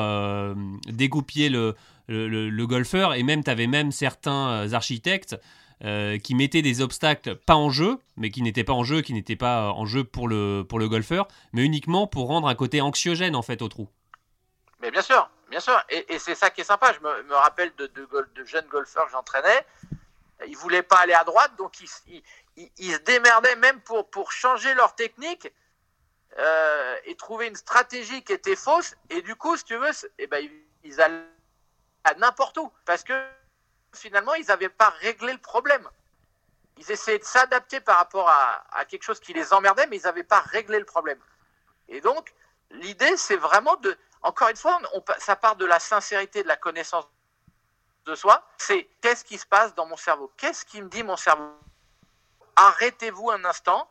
dégoupiller 0.86 1.48
le, 1.48 1.74
le, 2.08 2.66
golfeur. 2.66 3.14
Et 3.14 3.22
même, 3.22 3.44
tu 3.44 3.50
avais 3.50 3.66
même 3.66 3.92
certains 3.92 4.72
architectes 4.72 5.36
qui 6.22 6.34
mettaient 6.36 6.62
des 6.62 6.80
obstacles 6.80 7.34
pas 7.34 7.56
en 7.56 7.70
jeu, 7.70 7.98
mais 8.16 8.30
qui 8.30 8.42
n'étaient 8.42 8.62
pas 8.62 8.72
en 8.72 8.84
jeu, 8.84 9.00
qui 9.02 9.14
n'étaient 9.14 9.34
pas 9.34 9.72
en 9.72 9.84
jeu 9.84 10.04
pour 10.04 10.28
le, 10.28 10.64
pour 10.68 10.78
le 10.78 10.88
golfeur, 10.88 11.26
mais 11.52 11.64
uniquement 11.64 12.06
pour 12.06 12.28
rendre 12.28 12.46
un 12.46 12.54
côté 12.54 12.80
anxiogène 12.80 13.34
en 13.34 13.42
fait 13.42 13.62
au 13.62 13.68
trou. 13.68 13.88
Mais 14.80 14.92
bien 14.92 15.02
sûr, 15.02 15.28
bien 15.50 15.58
sûr. 15.58 15.76
Et, 15.90 16.18
c'est 16.20 16.36
ça 16.36 16.50
qui 16.50 16.60
est 16.60 16.64
sympa. 16.64 16.92
Je 16.92 17.00
me, 17.00 17.22
me 17.24 17.34
rappelle 17.34 17.72
de, 17.78 17.86
de, 17.86 18.44
jeunes 18.44 18.66
golfeurs 18.66 19.06
que 19.06 19.12
j'entraînais 19.12 19.66
ils 20.48 20.56
voulaient 20.56 20.82
pas 20.82 20.98
aller 20.98 21.12
à 21.12 21.24
droite, 21.24 21.52
donc 21.56 21.80
ils, 21.80 22.92
se 22.92 22.98
démerdaient 23.00 23.56
même 23.56 23.80
pour, 23.80 24.08
pour 24.10 24.32
changer 24.32 24.74
leur 24.74 24.94
technique 24.94 25.50
euh, 26.38 26.96
et 27.04 27.14
trouver 27.16 27.48
une 27.48 27.56
stratégie 27.56 28.22
qui 28.24 28.32
était 28.32 28.56
fausse. 28.56 28.94
Et 29.10 29.22
du 29.22 29.36
coup, 29.36 29.56
si 29.56 29.64
tu 29.64 29.76
veux, 29.76 29.90
eh 30.18 30.26
ben, 30.26 30.48
ils 30.82 31.00
allaient 31.00 31.26
à 32.04 32.14
n'importe 32.14 32.56
où 32.58 32.72
parce 32.84 33.04
que 33.04 33.12
finalement, 33.94 34.34
ils 34.34 34.46
n'avaient 34.46 34.68
pas 34.68 34.90
réglé 35.00 35.32
le 35.32 35.38
problème. 35.38 35.88
Ils 36.78 36.90
essayaient 36.90 37.18
de 37.18 37.24
s'adapter 37.24 37.80
par 37.80 37.98
rapport 37.98 38.28
à, 38.28 38.84
quelque 38.86 39.02
chose 39.02 39.20
qui 39.20 39.32
les 39.34 39.52
emmerdait, 39.52 39.86
mais 39.86 39.98
ils 39.98 40.04
n'avaient 40.04 40.24
pas 40.24 40.40
réglé 40.40 40.78
le 40.78 40.84
problème. 40.84 41.18
Et 41.88 42.00
donc, 42.00 42.32
l'idée, 42.70 43.16
c'est 43.16 43.36
vraiment 43.36 43.76
de, 43.76 43.96
encore 44.22 44.48
une 44.48 44.56
fois, 44.56 44.80
ça 45.18 45.36
part 45.36 45.56
de 45.56 45.66
la 45.66 45.78
sincérité, 45.78 46.42
de 46.42 46.48
la 46.48 46.56
connaissance 46.56 47.06
de 48.06 48.14
soi, 48.14 48.44
c'est 48.56 48.88
qu'est-ce 49.00 49.24
qui 49.24 49.38
se 49.38 49.46
passe 49.46 49.74
dans 49.74 49.86
mon 49.86 49.96
cerveau? 49.96 50.32
Qu'est-ce 50.36 50.64
qui 50.64 50.82
me 50.82 50.88
dit 50.88 51.02
mon 51.02 51.16
cerveau? 51.16 51.52
Arrêtez-vous 52.56 53.30
un 53.30 53.44
instant. 53.44 53.88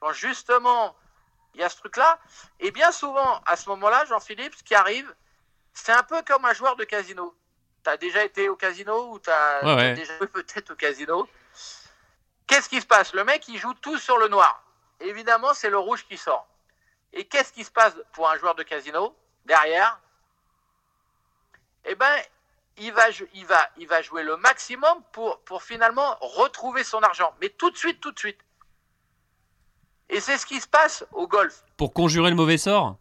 Quand 0.00 0.12
justement, 0.12 0.96
il 1.54 1.60
y 1.60 1.64
a 1.64 1.68
ce 1.68 1.76
truc-là, 1.76 2.18
et 2.60 2.70
bien 2.70 2.92
souvent, 2.92 3.40
à 3.46 3.56
ce 3.56 3.68
moment-là, 3.70 4.04
Jean-Philippe, 4.06 4.54
ce 4.54 4.62
qui 4.62 4.74
arrive, 4.74 5.12
c'est 5.74 5.92
un 5.92 6.02
peu 6.02 6.22
comme 6.22 6.44
un 6.44 6.52
joueur 6.52 6.76
de 6.76 6.84
casino. 6.84 7.34
Tu 7.84 7.90
as 7.90 7.96
déjà 7.96 8.24
été 8.24 8.48
au 8.48 8.56
casino 8.56 9.12
ou 9.12 9.18
tu 9.18 9.30
as, 9.30 9.94
déjà 9.94 10.14
peut-être 10.18 10.72
au 10.72 10.76
casino. 10.76 11.28
Qu'est-ce 12.46 12.68
qui 12.68 12.80
se 12.80 12.86
passe? 12.86 13.12
Le 13.12 13.24
mec, 13.24 13.48
il 13.48 13.58
joue 13.58 13.74
tout 13.74 13.98
sur 13.98 14.18
le 14.18 14.28
noir. 14.28 14.62
Évidemment, 15.00 15.52
c'est 15.54 15.70
le 15.70 15.78
rouge 15.78 16.06
qui 16.06 16.16
sort. 16.16 16.46
Et 17.12 17.26
qu'est-ce 17.26 17.52
qui 17.52 17.64
se 17.64 17.70
passe 17.70 17.94
pour 18.12 18.30
un 18.30 18.38
joueur 18.38 18.54
de 18.54 18.62
casino 18.62 19.16
derrière? 19.44 19.98
Eh 21.84 21.94
ben, 21.94 22.22
il 22.76 22.92
va, 22.92 23.10
il, 23.34 23.46
va, 23.46 23.70
il 23.76 23.86
va 23.86 24.02
jouer 24.02 24.22
le 24.22 24.36
maximum 24.36 25.02
pour, 25.12 25.40
pour 25.40 25.62
finalement 25.62 26.16
retrouver 26.20 26.84
son 26.84 27.02
argent. 27.02 27.34
Mais 27.40 27.48
tout 27.48 27.70
de 27.70 27.76
suite, 27.76 28.00
tout 28.00 28.12
de 28.12 28.18
suite. 28.18 28.38
Et 30.08 30.20
c'est 30.20 30.36
ce 30.38 30.46
qui 30.46 30.60
se 30.60 30.68
passe 30.68 31.04
au 31.12 31.26
golf. 31.26 31.64
Pour 31.76 31.92
conjurer 31.92 32.30
le 32.30 32.36
mauvais 32.36 32.58
sort? 32.58 32.96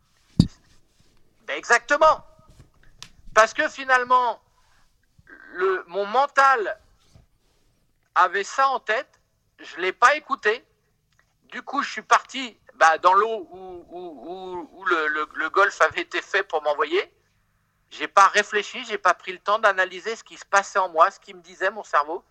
Ben 1.47 1.57
Exactement. 1.57 2.25
Parce 3.33 3.53
que 3.53 3.67
finalement, 3.69 4.41
le, 5.53 5.83
mon 5.87 6.05
mental 6.05 6.79
avait 8.15 8.43
ça 8.43 8.69
en 8.69 8.79
tête, 8.79 9.19
je 9.59 9.77
ne 9.77 9.81
l'ai 9.81 9.93
pas 9.93 10.15
écouté. 10.15 10.65
Du 11.45 11.61
coup, 11.61 11.83
je 11.83 11.91
suis 11.91 12.01
parti 12.01 12.57
bah, 12.75 12.97
dans 12.97 13.13
l'eau 13.13 13.47
où, 13.51 13.85
où, 13.89 14.69
où, 14.71 14.85
le, 14.85 15.27
le 15.33 15.49
golf 15.49 15.79
avait 15.81 16.01
été 16.01 16.21
fait 16.21 16.43
pour 16.43 16.61
m'envoyer. 16.61 17.13
J'ai 17.89 18.07
pas 18.07 18.27
réfléchi, 18.27 18.83
j'ai 18.85 18.97
pas 18.97 19.13
pris 19.13 19.33
le 19.33 19.39
temps 19.39 19.59
d'analyser 19.59 20.15
ce 20.15 20.23
qui 20.23 20.37
se 20.37 20.45
passait 20.45 20.79
en 20.79 20.87
moi, 20.89 21.11
ce 21.11 21.19
qui 21.19 21.33
me 21.33 21.41
disait 21.41 21.69
mon 21.69 21.83
cerveau. 21.83 22.23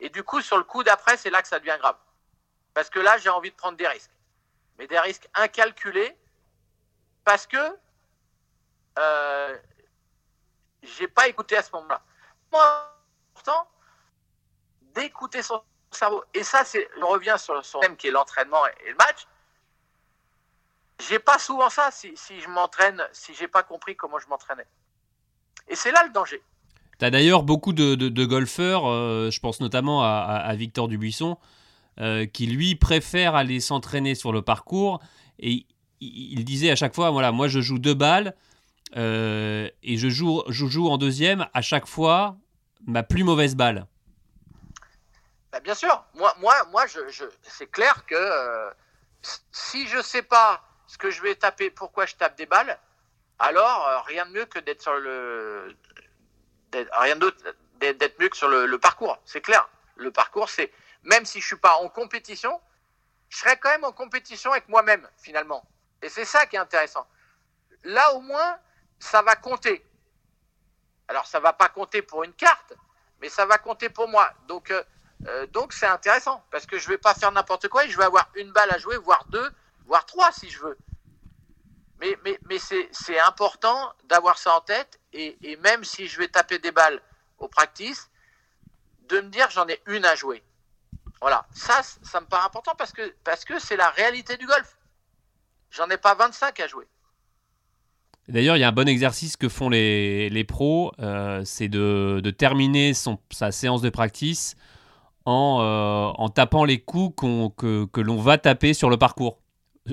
Et 0.00 0.10
du 0.10 0.22
coup, 0.24 0.40
sur 0.40 0.56
le 0.56 0.64
coup 0.64 0.82
d'après, 0.82 1.16
c'est 1.16 1.30
là 1.30 1.42
que 1.42 1.48
ça 1.48 1.60
devient 1.60 1.76
grave. 1.78 1.96
Parce 2.76 2.90
que 2.90 2.98
là, 2.98 3.16
j'ai 3.16 3.30
envie 3.30 3.50
de 3.50 3.56
prendre 3.56 3.78
des 3.78 3.88
risques. 3.88 4.10
Mais 4.78 4.86
des 4.86 4.98
risques 4.98 5.26
incalculés 5.34 6.14
parce 7.24 7.46
que 7.46 7.56
euh, 8.98 9.56
j'ai 10.82 11.08
pas 11.08 11.26
écouté 11.26 11.56
à 11.56 11.62
ce 11.62 11.72
moment-là. 11.72 12.02
Moi, 12.52 12.92
important 13.34 13.66
d'écouter 14.94 15.40
son 15.40 15.62
cerveau. 15.90 16.22
Et 16.34 16.42
ça, 16.42 16.66
c'est, 16.66 16.86
je 16.98 17.02
reviens 17.02 17.38
sur 17.38 17.54
le 17.54 17.62
thème 17.80 17.96
qui 17.96 18.08
est 18.08 18.10
l'entraînement 18.10 18.66
et, 18.66 18.90
le 18.90 18.96
match. 18.96 19.26
J'ai 21.08 21.18
pas 21.18 21.38
souvent 21.38 21.70
ça 21.70 21.90
si, 21.90 22.14
si 22.14 22.38
je 22.42 22.48
m'entraîne, 22.50 23.02
si 23.10 23.32
j'ai 23.32 23.48
pas 23.48 23.62
compris 23.62 23.96
comment 23.96 24.18
je 24.18 24.28
m'entraînais. 24.28 24.66
Et 25.68 25.76
c'est 25.76 25.92
là 25.92 26.04
le 26.04 26.12
danger. 26.12 26.42
Tu 26.98 27.06
as 27.06 27.10
d'ailleurs 27.10 27.42
beaucoup 27.42 27.72
de, 27.72 28.24
golfeurs, 28.26 28.86
euh, 28.86 29.30
je 29.30 29.40
pense 29.40 29.60
notamment 29.60 30.02
à, 30.02 30.54
Victor 30.56 30.88
Dubuisson, 30.88 31.38
euh, 32.00 32.26
qui 32.26 32.46
lui 32.46 32.74
préfère 32.74 33.34
aller 33.34 33.60
s'entraîner 33.60 34.14
sur 34.14 34.32
le 34.32 34.42
parcours. 34.42 35.00
Et 35.38 35.66
il, 36.00 36.44
disait 36.44 36.70
à 36.70 36.76
chaque 36.76 36.94
fois, 36.94 37.10
voilà, 37.10 37.32
moi 37.32 37.48
je 37.48 37.60
joue 37.60 37.78
deux 37.78 37.94
balles 37.94 38.34
euh, 38.96 39.68
et 39.82 39.96
je 39.96 40.08
joue, 40.08 40.42
joue 40.48 40.88
en 40.88 40.98
deuxième 40.98 41.46
à 41.54 41.62
chaque 41.62 41.86
fois 41.86 42.36
ma 42.86 43.02
plus 43.02 43.24
mauvaise 43.24 43.56
balle. 43.56 43.86
Bah, 45.52 45.60
bien 45.60 45.74
sûr, 45.74 46.04
moi, 46.14 46.34
moi, 46.40 46.54
moi 46.70 46.84
c'est 47.42 47.70
clair 47.70 48.04
que 48.06 48.70
si 49.50 49.86
je 49.88 50.02
sais 50.02 50.22
pas 50.22 50.62
ce 50.86 50.98
que 50.98 51.10
je 51.10 51.22
vais 51.22 51.34
taper, 51.34 51.70
pourquoi 51.70 52.06
je 52.06 52.14
tape 52.14 52.36
des 52.36 52.46
balles, 52.46 52.78
alors 53.38 54.04
rien 54.06 54.26
de 54.26 54.32
mieux 54.32 54.46
que 54.46 54.58
d'être 54.58 54.82
sur 54.82 54.94
le 54.94 55.74
rien 56.72 57.16
d'être 57.16 58.20
mieux 58.20 58.28
que 58.28 58.36
sur 58.36 58.48
le, 58.48 58.78
parcours. 58.78 59.18
C'est 59.24 59.40
clair. 59.40 59.68
Le 59.96 60.10
parcours, 60.10 60.48
c'est 60.48 60.72
même 61.06 61.24
si 61.24 61.40
je 61.40 61.46
suis 61.46 61.56
pas 61.56 61.76
en 61.76 61.88
compétition, 61.88 62.60
je 63.28 63.38
serai 63.38 63.56
quand 63.56 63.70
même 63.70 63.84
en 63.84 63.92
compétition 63.92 64.52
avec 64.52 64.68
moi-même 64.68 65.08
finalement. 65.16 65.66
Et 66.02 66.08
c'est 66.08 66.24
ça 66.24 66.46
qui 66.46 66.56
est 66.56 66.58
intéressant. 66.58 67.06
Là, 67.84 68.12
au 68.14 68.20
moins, 68.20 68.58
ça 68.98 69.22
va 69.22 69.36
compter. 69.36 69.84
Alors, 71.08 71.26
ça 71.26 71.40
va 71.40 71.52
pas 71.52 71.68
compter 71.68 72.02
pour 72.02 72.24
une 72.24 72.32
carte, 72.32 72.74
mais 73.20 73.28
ça 73.28 73.46
va 73.46 73.58
compter 73.58 73.88
pour 73.88 74.08
moi. 74.08 74.30
Donc, 74.48 74.70
euh, 74.70 74.82
euh, 75.28 75.46
donc 75.46 75.72
c'est 75.72 75.86
intéressant 75.86 76.44
parce 76.50 76.66
que 76.66 76.78
je 76.78 76.88
vais 76.88 76.98
pas 76.98 77.14
faire 77.14 77.32
n'importe 77.32 77.68
quoi 77.68 77.84
et 77.84 77.88
je 77.88 77.96
vais 77.96 78.04
avoir 78.04 78.28
une 78.34 78.52
balle 78.52 78.70
à 78.70 78.78
jouer, 78.78 78.96
voire 78.98 79.24
deux, 79.26 79.50
voire 79.86 80.04
trois 80.04 80.32
si 80.32 80.50
je 80.50 80.60
veux. 80.60 80.76
Mais, 82.00 82.18
mais, 82.24 82.38
mais 82.48 82.58
c'est 82.58 83.18
important 83.20 83.94
d'avoir 84.04 84.36
ça 84.36 84.54
en 84.54 84.60
tête 84.60 85.00
et, 85.14 85.56
même 85.62 85.82
si 85.82 86.08
je 86.08 86.18
vais 86.18 86.28
taper 86.28 86.58
des 86.58 86.70
balles 86.70 87.00
au 87.38 87.48
practice, 87.48 88.10
de 89.08 89.20
me 89.20 89.28
dire 89.28 89.48
j'en 89.50 89.66
ai 89.68 89.80
une 89.86 90.04
à 90.04 90.14
jouer. 90.14 90.42
Voilà, 91.20 91.46
ça, 91.52 91.82
ça 92.02 92.20
me 92.20 92.26
paraît 92.26 92.46
important 92.46 92.72
parce 92.76 92.92
que 92.92 93.14
parce 93.24 93.44
que 93.44 93.58
c'est 93.58 93.76
la 93.76 93.90
réalité 93.90 94.36
du 94.36 94.46
golf. 94.46 94.76
J'en 95.70 95.88
ai 95.88 95.96
pas 95.96 96.14
25 96.14 96.60
à 96.60 96.66
jouer. 96.66 96.86
D'ailleurs, 98.28 98.56
il 98.56 98.60
y 98.60 98.64
a 98.64 98.68
un 98.68 98.72
bon 98.72 98.88
exercice 98.88 99.36
que 99.36 99.48
font 99.48 99.68
les, 99.68 100.28
les 100.30 100.44
pros, 100.44 100.92
euh, 100.98 101.42
c'est 101.44 101.68
de, 101.68 102.20
de, 102.22 102.30
terminer 102.30 102.92
son, 102.92 103.20
sa 103.30 103.52
séance 103.52 103.82
de 103.82 103.90
practice 103.90 104.56
en, 105.24 105.60
euh, 105.60 106.12
en 106.20 106.28
tapant 106.28 106.64
les 106.64 106.80
coups 106.80 107.14
que, 107.56 107.84
que 107.84 108.00
l'on 108.00 108.16
va 108.16 108.36
taper 108.36 108.74
sur 108.74 108.90
le 108.90 108.96
parcours 108.96 109.38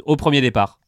au 0.05 0.15
premier 0.15 0.41
départ. 0.41 0.79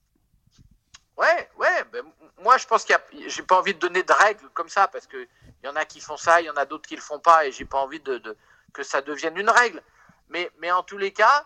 Ouais, 1.17 1.49
ouais. 1.59 1.83
Ben, 1.91 2.03
moi, 2.43 2.57
je 2.57 2.65
pense 2.65 2.83
qu'il 2.83 2.95
y 2.95 3.23
a. 3.25 3.29
J'ai 3.29 3.43
pas 3.43 3.59
envie 3.59 3.73
de 3.73 3.79
donner 3.79 4.03
de 4.03 4.13
règles 4.13 4.49
comme 4.53 4.69
ça 4.69 4.87
parce 4.87 5.07
que 5.07 5.17
il 5.63 5.65
y 5.65 5.69
en 5.69 5.75
a 5.75 5.85
qui 5.85 5.99
font 5.99 6.17
ça, 6.17 6.41
il 6.41 6.45
y 6.45 6.49
en 6.49 6.55
a 6.55 6.65
d'autres 6.65 6.87
qui 6.87 6.95
le 6.95 7.01
font 7.01 7.19
pas, 7.19 7.45
et 7.45 7.51
j'ai 7.51 7.65
pas 7.65 7.79
envie 7.79 7.99
de, 7.99 8.17
de, 8.17 8.37
que 8.73 8.83
ça 8.83 9.01
devienne 9.01 9.37
une 9.37 9.49
règle. 9.49 9.81
Mais, 10.29 10.71
en 10.71 10.83
tous 10.83 10.97
les 10.97 11.13
cas, 11.13 11.45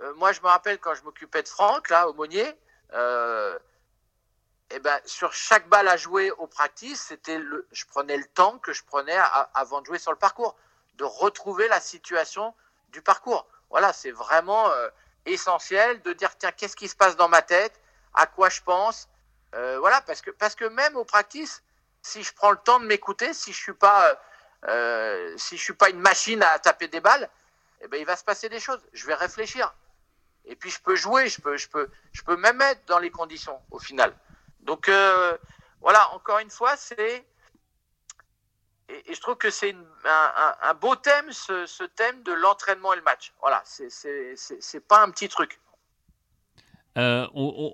euh, 0.00 0.14
moi, 0.14 0.32
je 0.32 0.40
me 0.40 0.46
rappelle 0.46 0.78
quand 0.78 0.94
je 0.94 1.02
m'occupais 1.02 1.42
de 1.42 1.48
Franck 1.48 1.88
là, 1.88 2.08
au 2.08 2.14
Monnier. 2.14 2.56
Euh, 2.92 3.58
eh 4.70 4.78
ben, 4.78 4.98
sur 5.04 5.32
chaque 5.32 5.68
balle 5.68 5.88
à 5.88 5.96
jouer 5.96 6.30
au 6.30 6.46
practice, 6.46 7.02
c'était 7.02 7.38
le, 7.38 7.66
je 7.72 7.84
prenais 7.84 8.16
le 8.16 8.24
temps 8.24 8.58
que 8.58 8.72
je 8.72 8.82
prenais 8.84 9.18
avant 9.54 9.80
de 9.82 9.86
jouer 9.86 9.98
sur 9.98 10.12
le 10.12 10.18
parcours, 10.18 10.56
de 10.94 11.04
retrouver 11.04 11.68
la 11.68 11.80
situation 11.80 12.54
du 12.88 13.02
parcours. 13.02 13.46
Voilà, 13.70 13.92
c'est 13.92 14.10
vraiment 14.10 14.70
euh, 14.70 14.88
essentiel 15.26 16.00
de 16.02 16.12
dire 16.14 16.36
tiens, 16.38 16.52
qu'est-ce 16.52 16.76
qui 16.76 16.88
se 16.88 16.96
passe 16.96 17.16
dans 17.16 17.28
ma 17.28 17.42
tête? 17.42 17.80
À 18.14 18.26
quoi 18.26 18.48
je 18.48 18.62
pense? 18.62 19.08
Euh, 19.54 19.78
voilà, 19.78 20.00
parce 20.02 20.22
que, 20.22 20.30
parce 20.30 20.54
que 20.54 20.64
même 20.64 20.96
au 20.96 21.04
practice, 21.04 21.62
si 22.00 22.22
je 22.22 22.32
prends 22.34 22.50
le 22.50 22.56
temps 22.58 22.80
de 22.80 22.86
m'écouter, 22.86 23.34
si 23.34 23.52
je 23.52 23.58
suis 23.58 23.72
si 25.36 25.58
suis 25.58 25.74
pas 25.74 25.90
une 25.90 26.00
machine 26.00 26.42
à 26.42 26.58
taper 26.58 26.88
des 26.88 27.00
balles, 27.00 27.28
eh 27.82 27.88
ben, 27.88 28.00
il 28.00 28.06
va 28.06 28.16
se 28.16 28.24
passer 28.24 28.48
des 28.48 28.60
choses. 28.60 28.80
Je 28.92 29.06
vais 29.06 29.14
réfléchir. 29.14 29.74
Et 30.44 30.56
puis 30.56 30.70
je 30.70 30.80
peux 30.80 30.96
jouer, 30.96 31.28
je 31.28 31.40
peux, 31.40 31.56
je 31.56 31.68
peux, 31.68 31.88
je 32.12 32.22
peux 32.22 32.36
même 32.36 32.60
être 32.60 32.84
dans 32.86 32.98
les 32.98 33.10
conditions 33.10 33.58
au 33.70 33.78
final. 33.78 34.12
Donc 34.60 34.88
euh, 34.88 35.36
voilà, 35.80 36.12
encore 36.14 36.38
une 36.38 36.50
fois, 36.50 36.76
c'est 36.76 37.24
et, 38.88 39.14
je 39.14 39.20
trouve 39.20 39.36
que 39.36 39.50
c'est 39.50 39.74
un, 40.04 40.74
beau 40.74 40.96
thème, 40.96 41.30
ce, 41.30 41.84
thème 41.84 42.22
de 42.24 42.32
l'entraînement 42.32 42.92
et 42.92 42.96
le 42.96 43.02
match. 43.02 43.32
Voilà, 43.40 43.62
c'est 43.64 44.86
pas 44.86 45.02
un 45.02 45.10
petit 45.10 45.28
truc. 45.28 45.60
Euh, 46.98 47.26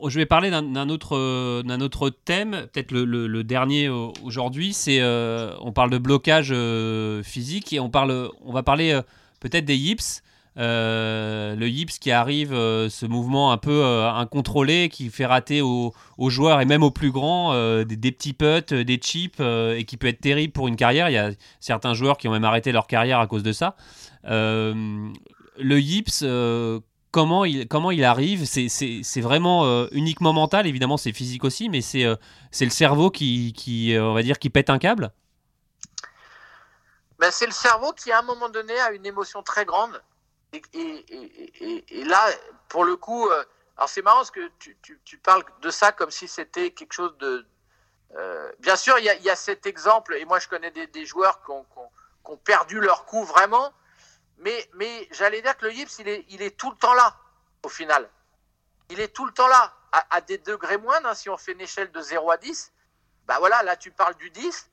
je 0.06 0.16
vais 0.16 0.26
parler 0.26 0.50
d'un 0.50 0.88
autre, 0.88 1.16
autre 1.16 2.10
thème, 2.10 2.68
peut-être 2.72 2.92
le, 2.92 3.42
dernier 3.42 3.88
aujourd'hui. 3.88 4.72
C'est, 4.72 5.00
euh, 5.00 5.56
on 5.60 5.72
parle 5.72 5.90
de 5.90 5.98
blocage 5.98 6.50
euh, 6.52 7.22
physique 7.22 7.72
et 7.72 7.80
on 7.80 7.90
parle, 7.90 8.30
on 8.42 8.52
va 8.52 8.62
parler 8.62 9.00
peut-être 9.40 9.64
des 9.64 9.76
yips. 9.76 10.22
le 10.56 11.66
yips 11.66 11.98
qui 11.98 12.10
arrive, 12.10 12.50
ce 12.50 13.06
mouvement 13.06 13.52
un 13.52 13.58
peu 13.58 13.84
incontrôlé 13.84 14.88
qui 14.88 15.08
fait 15.10 15.26
rater 15.26 15.60
aux, 15.60 15.92
joueurs 16.28 16.60
et 16.60 16.64
même 16.64 16.82
aux 16.82 16.90
plus 16.90 17.10
grands 17.10 17.52
des, 17.84 18.12
petits 18.12 18.32
putts, 18.32 18.74
des 18.74 18.96
chips 18.96 19.40
et 19.40 19.84
qui 19.86 19.96
peut 19.96 20.08
être 20.08 20.20
terrible 20.20 20.52
pour 20.52 20.68
une 20.68 20.76
carrière. 20.76 21.10
Il 21.10 21.14
y 21.14 21.18
a 21.18 21.30
certains 21.60 21.94
joueurs 21.94 22.18
qui 22.18 22.28
ont 22.28 22.32
même 22.32 22.44
arrêté 22.44 22.72
leur 22.72 22.86
carrière 22.86 23.20
à 23.20 23.26
cause 23.26 23.42
de 23.42 23.52
ça. 23.52 23.76
le 24.24 25.12
yips, 25.60 26.24
comment 27.10 27.44
il, 27.90 28.04
arrive? 28.04 28.44
C'est 28.44 29.20
vraiment 29.20 29.64
euh, 29.64 29.86
uniquement 29.92 30.32
mental, 30.32 30.66
évidemment, 30.66 30.96
c'est 30.96 31.12
physique 31.12 31.44
aussi, 31.44 31.68
mais 31.68 31.80
c'est 31.80 32.04
euh, 32.04 32.16
le 32.60 32.70
cerveau 32.70 33.10
qui, 33.10 33.52
qui, 33.56 33.94
euh, 33.94 34.04
on 34.04 34.14
va 34.14 34.22
dire, 34.22 34.38
qui 34.38 34.50
pète 34.50 34.70
un 34.70 34.78
câble? 34.78 35.12
Ben, 37.18 37.30
C'est 37.30 37.46
le 37.46 37.52
cerveau 37.52 37.92
qui, 37.92 38.12
à 38.12 38.20
un 38.20 38.22
moment 38.22 38.48
donné, 38.48 38.78
a 38.78 38.92
une 38.92 39.06
émotion 39.06 39.42
très 39.42 39.64
grande. 39.64 40.02
Et, 40.52 40.62
et, 40.72 42.00
et, 42.00 42.04
là, 42.04 42.26
pour 42.68 42.84
le 42.84 42.96
coup, 42.96 43.28
alors 43.76 43.88
c'est 43.88 44.00
marrant 44.00 44.18
parce 44.18 44.30
que 44.30 44.48
tu, 44.58 44.78
tu, 45.04 45.18
parles 45.18 45.44
de 45.60 45.68
ça 45.68 45.92
comme 45.92 46.10
si 46.10 46.26
c'était 46.26 46.70
quelque 46.70 46.94
chose 46.94 47.16
de. 47.18 47.46
bien 48.60 48.76
sûr, 48.76 48.98
il 48.98 49.04
y, 49.04 49.24
y, 49.24 49.30
a, 49.30 49.36
cet 49.36 49.66
exemple, 49.66 50.14
et 50.14 50.24
moi 50.24 50.38
je 50.38 50.48
connais 50.48 50.70
des, 50.70 50.86
des 50.86 51.04
joueurs 51.04 51.44
qui 51.44 51.50
ont, 51.50 51.64
qui 51.64 52.30
ont 52.30 52.38
perdu 52.38 52.80
leur 52.80 53.04
coup 53.04 53.24
vraiment 53.24 53.74
mais, 54.38 54.70
mais 54.74 55.08
j'allais 55.10 55.42
dire 55.42 55.56
que 55.56 55.66
le 55.66 55.72
Yips, 55.72 55.98
il 55.98 56.08
est, 56.08 56.24
il 56.28 56.42
est 56.42 56.56
tout 56.56 56.70
le 56.70 56.76
temps 56.76 56.94
là, 56.94 57.16
au 57.62 57.68
final. 57.68 58.08
Il 58.90 59.00
est 59.00 59.08
tout 59.08 59.26
le 59.26 59.32
temps 59.32 59.48
là, 59.48 59.74
à, 60.10 60.20
des 60.20 60.38
degrés 60.38 60.78
moindres. 60.78 61.08
Hein, 61.08 61.14
si 61.14 61.28
on 61.28 61.36
fait 61.36 61.52
une 61.52 61.60
échelle 61.60 61.90
de 61.90 62.00
0 62.00 62.30
à 62.30 62.36
10, 62.36 62.72
bah 63.26 63.36
voilà, 63.38 63.62
là 63.62 63.76
tu 63.76 63.90
parles 63.90 64.14
du 64.16 64.30
10, 64.30 64.70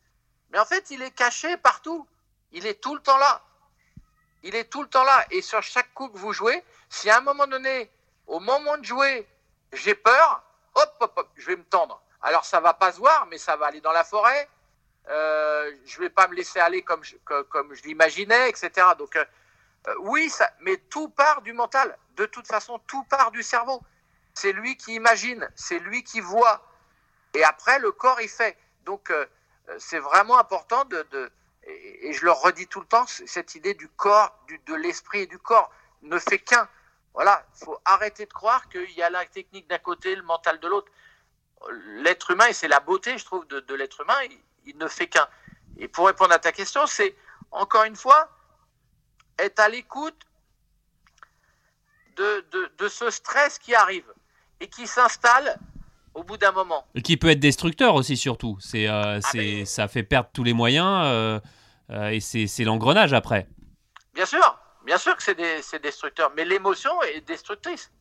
mais 0.52 0.60
en 0.60 0.66
fait, 0.66 0.90
il 0.92 1.02
est 1.02 1.12
caché 1.12 1.58
partout. 1.58 2.08
Il 2.56 2.66
est 2.66 2.82
tout 2.82 2.96
le 2.96 3.02
temps 3.02 3.18
là. 3.18 3.42
Il 4.42 4.56
est 4.56 4.66
tout 4.66 4.82
le 4.82 4.90
temps 4.90 5.04
là. 5.04 5.26
Et 5.30 5.42
sur 5.42 5.62
chaque 5.62 5.94
coup 5.94 6.10
que 6.10 6.18
vous 6.18 6.34
jouez, 6.34 6.64
si 6.90 7.10
à 7.10 7.18
un 7.18 7.22
moment 7.22 7.46
donné, 7.46 7.92
au 8.28 8.40
moment 8.40 8.78
de 8.78 8.84
jouer, 8.84 9.28
j'ai 9.74 9.94
peur, 9.94 10.42
hop, 10.74 10.96
hop, 11.00 11.14
hop, 11.18 11.30
je 11.36 11.46
vais 11.46 11.58
me 11.58 11.66
tendre. 11.66 12.02
Alors 12.22 12.46
ça 12.46 12.60
va 12.60 12.74
pas 12.74 12.92
se 12.92 12.98
voir, 12.98 13.28
mais 13.28 13.38
ça 13.38 13.56
va 13.56 13.68
aller 13.68 13.82
dans 13.82 13.92
la 13.92 14.04
forêt. 14.04 14.50
Euh, 15.10 15.72
je 15.86 16.00
vais 16.00 16.10
pas 16.10 16.28
me 16.28 16.34
laisser 16.34 16.60
aller 16.60 16.82
comme 16.82 17.04
je, 17.04 17.16
comme 17.18 17.76
je 17.76 17.84
l'imaginais, 17.84 18.50
etc. 18.50 18.88
Donc 18.98 19.16
euh, 19.16 19.26
euh, 19.88 19.96
oui, 20.00 20.30
ça, 20.30 20.50
mais 20.62 20.78
tout 20.90 21.10
part 21.10 21.42
du 21.42 21.54
mental. 21.54 21.98
De 22.16 22.26
toute 22.26 22.48
façon, 22.48 22.80
tout 22.88 23.04
part 23.04 23.32
du 23.32 23.44
cerveau. 23.44 23.82
C'est 24.34 24.52
lui 24.52 24.76
qui 24.78 24.96
imagine, 24.96 25.48
c'est 25.56 25.80
lui 25.80 26.04
qui 26.04 26.20
voit. 26.20 26.62
Et 27.34 27.44
après, 27.44 27.80
le 27.80 27.92
corps, 27.92 28.20
il 28.22 28.30
fait. 28.30 28.58
Donc, 28.86 29.10
euh, 29.10 29.26
c'est 29.78 30.00
vraiment 30.00 30.38
important 30.40 30.86
de, 30.86 31.32
et, 31.66 32.14
je 32.14 32.26
le 32.26 32.32
redis 32.32 32.68
tout 32.68 32.80
le 32.80 32.86
temps, 32.86 33.06
cette 33.08 33.56
idée 33.56 33.74
du 33.74 33.88
corps, 33.90 34.38
de 34.66 34.74
l'esprit 34.76 35.22
et 35.22 35.28
du 35.28 35.40
corps 35.40 35.72
ne 36.04 36.20
fait 36.20 36.40
qu'un. 36.40 36.68
Voilà, 37.14 37.46
il 37.56 37.66
faut 37.66 37.80
arrêter 37.86 38.26
de 38.26 38.34
croire 38.34 38.68
qu'il 38.70 38.92
y 38.92 39.02
a 39.02 39.10
la 39.10 39.26
technique 39.26 39.68
d'un 39.68 39.80
côté, 39.80 40.16
le 40.16 40.24
mental 40.24 40.60
de 40.60 40.68
l'autre. 40.68 40.92
L'être 42.04 42.32
humain, 42.32 42.48
et 42.48 42.54
c'est 42.54 42.68
la 42.68 42.80
beauté, 42.80 43.18
je 43.18 43.26
trouve, 43.26 43.48
de, 43.48 43.74
l'être 43.74 44.02
humain, 44.02 44.20
il 44.66 44.78
ne 44.78 44.88
fait 44.88 45.08
qu'un. 45.08 45.28
Et 45.78 45.88
pour 45.88 46.08
répondre 46.08 46.34
à 46.34 46.40
ta 46.40 46.52
question, 46.52 46.86
c'est 46.86 47.16
encore 47.52 47.86
une 47.86 47.96
fois, 47.96 48.30
est 49.38 49.60
à 49.60 49.70
l'écoute 49.70 50.26
de, 52.16 52.88
ce 52.88 53.10
stress 53.10 53.60
qui 53.60 53.76
arrive 53.76 54.12
et 54.60 54.70
qui 54.70 54.88
s'installe 54.88 55.58
au 56.16 56.24
bout 56.24 56.38
d'un 56.38 56.52
moment. 56.52 56.88
Et 56.96 57.02
qui 57.02 57.18
peut 57.18 57.30
être 57.30 57.40
destructeur 57.40 57.94
aussi, 57.94 58.18
surtout. 58.18 58.58
C'est, 58.60 58.88
euh, 58.88 59.20
ah, 59.22 59.22
c'est, 59.22 59.66
Ça 59.66 59.88
fait 59.88 60.04
perdre 60.04 60.30
tous 60.34 60.44
les 60.44 60.54
moyens 60.54 61.04
euh, 61.06 61.40
euh, 61.92 62.10
et 62.10 62.20
c'est, 62.20 62.48
c'est 62.48 62.64
l'engrenage 62.64 63.14
après. 63.14 63.48
Bien 64.14 64.26
sûr, 64.26 64.58
bien 64.86 64.98
sûr 64.98 65.16
que 65.16 65.22
c'est, 65.22 65.62
c'est 65.62 65.84
destructeur, 65.84 66.32
mais 66.36 66.46
l'émotion 66.46 67.02
est 67.04 67.22
destructrice. 67.22 67.92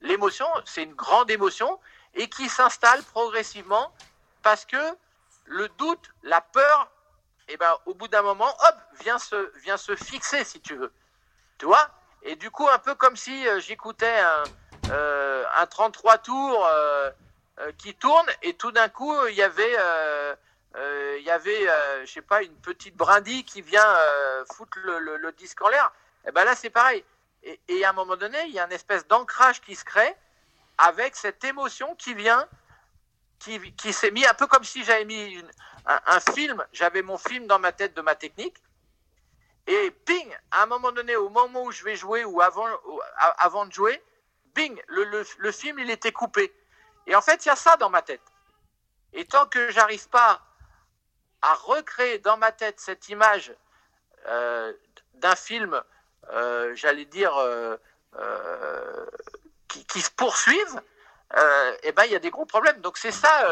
L'émotion, 0.00 0.46
c'est 0.64 0.82
une 0.82 0.94
grande 0.94 1.30
émotion 1.30 1.78
et 2.14 2.28
qui 2.28 2.48
s'installe 2.48 3.02
progressivement 3.04 3.92
parce 4.42 4.64
que 4.64 4.76
le 5.46 5.68
doute, 5.78 6.10
la 6.24 6.40
peur 6.40 6.90
et 7.48 7.54
eh 7.54 7.56
ben, 7.56 7.74
au 7.86 7.94
bout 7.94 8.08
d'un 8.08 8.22
moment, 8.22 8.48
hop, 8.48 8.76
vient 9.02 9.18
se, 9.18 9.52
vient 9.62 9.76
se 9.76 9.96
fixer, 9.96 10.44
si 10.44 10.60
tu 10.60 10.76
veux. 10.76 10.92
Tu 11.58 11.66
vois? 11.66 11.90
Et 12.24 12.36
du 12.36 12.50
coup, 12.50 12.68
un 12.68 12.78
peu 12.78 12.94
comme 12.94 13.16
si 13.16 13.44
j'écoutais 13.60 14.20
un, 14.20 14.44
un 15.56 15.66
33 15.66 16.18
tours 16.18 16.68
qui 17.78 17.94
tourne 17.94 18.26
et 18.42 18.54
tout 18.54 18.72
d'un 18.72 18.88
coup, 18.88 19.14
il 19.26 19.34
y 19.34 19.42
avait 19.42 19.76
euh, 20.76 21.16
il 21.18 21.24
y 21.24 21.30
avait, 21.30 21.68
euh, 21.68 22.06
je 22.06 22.12
sais 22.12 22.22
pas, 22.22 22.42
une 22.42 22.54
petite 22.56 22.96
brindille 22.96 23.44
qui 23.44 23.60
vient 23.60 23.86
euh, 23.86 24.44
foutre 24.54 24.78
le, 24.78 25.32
disque 25.32 25.60
en 25.62 25.68
l'air. 25.68 25.92
Et 26.24 26.28
eh 26.28 26.32
ben 26.32 26.44
là, 26.44 26.54
c'est 26.54 26.70
pareil. 26.70 27.04
Et, 27.68 27.84
à 27.84 27.90
un 27.90 27.92
moment 27.92 28.16
donné, 28.16 28.38
il 28.46 28.52
y 28.52 28.60
a 28.60 28.64
une 28.64 28.72
espèce 28.72 29.06
d'ancrage 29.08 29.60
qui 29.60 29.74
se 29.74 29.84
crée 29.84 30.14
avec 30.78 31.16
cette 31.16 31.42
émotion 31.44 31.94
qui 31.96 32.14
vient, 32.14 32.46
qui, 33.40 33.72
qui 33.74 33.92
s'est 33.92 34.12
mis 34.12 34.24
un 34.24 34.34
peu 34.34 34.46
comme 34.46 34.62
si 34.62 34.84
j'avais 34.84 35.04
mis 35.04 35.42
un, 35.86 36.20
film, 36.20 36.64
j'avais 36.72 37.02
mon 37.02 37.18
film 37.18 37.48
dans 37.48 37.58
ma 37.58 37.72
tête 37.72 37.94
de 37.94 38.00
ma 38.00 38.14
technique. 38.14 38.56
Et 39.66 39.90
ping, 39.90 40.36
à 40.50 40.62
un 40.62 40.66
moment 40.66 40.92
donné, 40.92 41.14
au 41.16 41.28
moment 41.28 41.62
où 41.62 41.70
je 41.70 41.84
vais 41.84 41.94
jouer 41.94 42.24
ou 42.24 42.40
avant, 42.40 42.66
de 43.66 43.72
jouer, 43.72 44.02
bing, 44.54 44.80
le, 44.88 45.52
film, 45.52 45.78
il 45.78 45.90
était 45.90 46.12
coupé. 46.12 46.52
Et 47.06 47.14
en 47.14 47.22
fait, 47.22 47.44
il 47.44 47.48
y 47.48 47.52
a 47.52 47.56
ça 47.56 47.76
dans 47.76 47.90
ma 47.90 48.02
tête. 48.02 48.22
Et 49.12 49.24
tant 49.24 49.46
que 49.46 49.70
j'arrive 49.70 50.08
pas 50.08 50.40
à 51.42 51.54
recréer 51.54 52.18
dans 52.18 52.36
ma 52.36 52.52
tête 52.52 52.80
cette 52.80 53.08
image 53.08 53.54
euh, 54.26 54.72
d'un 55.14 55.36
film, 55.36 55.80
euh, 56.30 56.74
j'allais 56.74 57.04
dire, 57.04 57.36
euh, 57.36 57.76
qui, 59.68 60.00
se 60.00 60.10
poursuivent, 60.10 60.82
eh 61.82 61.92
ben 61.92 62.04
il 62.04 62.12
y 62.12 62.16
a 62.16 62.18
des 62.18 62.30
gros 62.30 62.46
problèmes. 62.46 62.80
Donc 62.80 62.98
c'est 62.98 63.12
ça, 63.12 63.48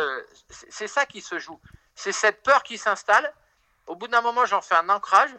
c'est 0.49 0.88
ça 0.88 1.07
qui 1.07 1.20
se 1.20 1.38
joue. 1.38 1.61
C'est 1.94 2.12
cette 2.12 2.42
peur 2.42 2.62
qui 2.62 2.79
s'installe. 2.79 3.33
Au 3.87 3.94
bout 3.94 4.09
d'un 4.09 4.20
moment, 4.20 4.44
j'en 4.46 4.61
fais 4.61 4.75
un 4.75 4.88
ancrage. 4.88 5.31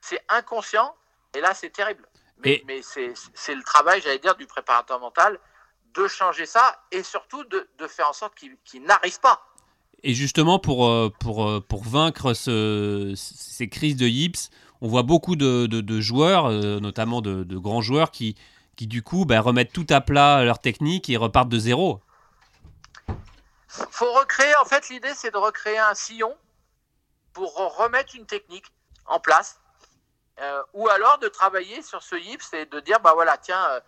C'est 0.00 0.22
inconscient, 0.28 0.94
et 1.34 1.40
là 1.40 1.54
c'est 1.54 1.70
terrible. 1.70 2.06
Mais, 2.42 2.62
mais 2.66 2.80
c'est 2.82 3.54
le 3.54 3.62
travail, 3.62 4.00
j'allais 4.02 4.18
dire, 4.18 4.34
du 4.34 4.46
préparateur 4.46 4.98
mental 4.98 5.38
de 5.94 6.06
changer 6.08 6.46
ça 6.46 6.82
et 6.90 7.02
surtout 7.02 7.44
de, 7.44 7.68
de 7.78 7.86
faire 7.86 8.08
en 8.08 8.12
sorte 8.12 8.34
qu'il 8.34 8.82
n'arrive 8.82 9.20
pas. 9.20 9.46
Et 10.02 10.14
justement, 10.14 10.58
pour, 10.58 10.88
euh, 10.88 11.12
pour, 11.20 11.46
euh, 11.46 11.60
pour 11.60 11.84
vaincre 11.84 12.32
ce, 12.32 13.12
ces 13.16 13.68
crises 13.68 13.96
de 13.96 14.06
yips, 14.06 14.50
on 14.80 14.88
voit 14.88 15.02
beaucoup 15.02 15.36
de, 15.36 15.66
de, 15.66 16.00
joueurs, 16.00 16.46
euh, 16.46 16.80
notamment 16.80 17.20
de, 17.20 17.56
grands 17.58 17.82
joueurs, 17.82 18.10
qui, 18.10 18.34
qui 18.76 18.86
du 18.86 19.02
coup 19.02 19.26
bah, 19.26 19.40
remettent 19.40 19.72
tout 19.72 19.86
à 19.90 20.00
plat 20.00 20.42
leur 20.42 20.58
technique 20.58 21.10
et 21.10 21.18
repartent 21.18 21.50
de 21.50 21.58
zéro. 21.58 22.00
Faut 23.68 24.12
recréer, 24.12 24.54
en 24.62 24.64
fait, 24.64 24.88
l'idée 24.88 25.12
c'est 25.14 25.32
de 25.32 25.36
recréer 25.36 25.78
un 25.78 25.94
sillon 25.94 26.34
pour 27.34 27.54
remettre 27.76 28.16
une 28.16 28.26
technique 28.26 28.66
en 29.06 29.20
place. 29.20 29.59
Ou 30.72 30.88
alors 30.88 31.18
de 31.18 31.28
travailler 31.28 31.82
sur 31.82 32.02
ce 32.02 32.16
yips 32.16 32.52
et 32.54 32.66
de 32.66 32.80
dire, 32.80 33.00
bah 33.00 33.12
voilà, 33.14 33.36
tiens, 33.36 33.80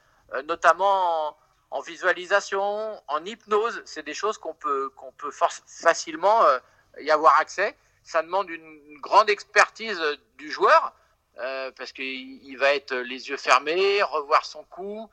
notamment 0.44 1.36
en 1.72 1.80
visualisation, 1.80 3.02
en 3.08 3.24
hypnose, 3.24 3.80
c'est 3.86 4.02
des 4.02 4.12
choses 4.12 4.36
qu'on 4.36 4.52
peut, 4.52 4.90
qu'on 4.90 5.10
peut 5.12 5.30
facilement 5.66 6.44
euh, 6.44 6.58
y 7.00 7.10
avoir 7.10 7.38
accès. 7.40 7.74
Ça 8.02 8.22
demande 8.22 8.50
une, 8.50 8.98
grande 9.00 9.30
expertise 9.30 9.98
euh, 9.98 10.16
du 10.36 10.50
joueur 10.50 10.92
euh, 11.38 11.70
parce 11.72 11.92
qu'il 11.92 12.56
va 12.58 12.74
être 12.74 12.94
les 12.94 13.30
yeux 13.30 13.38
fermés, 13.38 14.02
revoir 14.02 14.44
son 14.44 14.64
coup. 14.64 15.08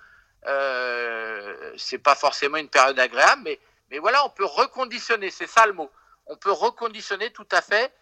Euh, 0.48 1.74
c'est 1.78 1.98
pas 1.98 2.16
forcément 2.16 2.58
une 2.58 2.70
période 2.70 3.00
agréable, 3.00 3.42
mais, 3.46 3.60
mais 3.90 4.00
voilà, 4.00 4.26
on 4.26 4.30
peut 4.30 4.46
reconditionner, 4.46 5.32
c'est 5.32 5.48
ça 5.48 5.66
le 5.66 5.74
mot. 5.74 5.90
On 6.28 6.36
peut 6.36 6.52
reconditionner 6.52 7.32
tout 7.32 7.48
à 7.52 7.62
fait 7.62 7.94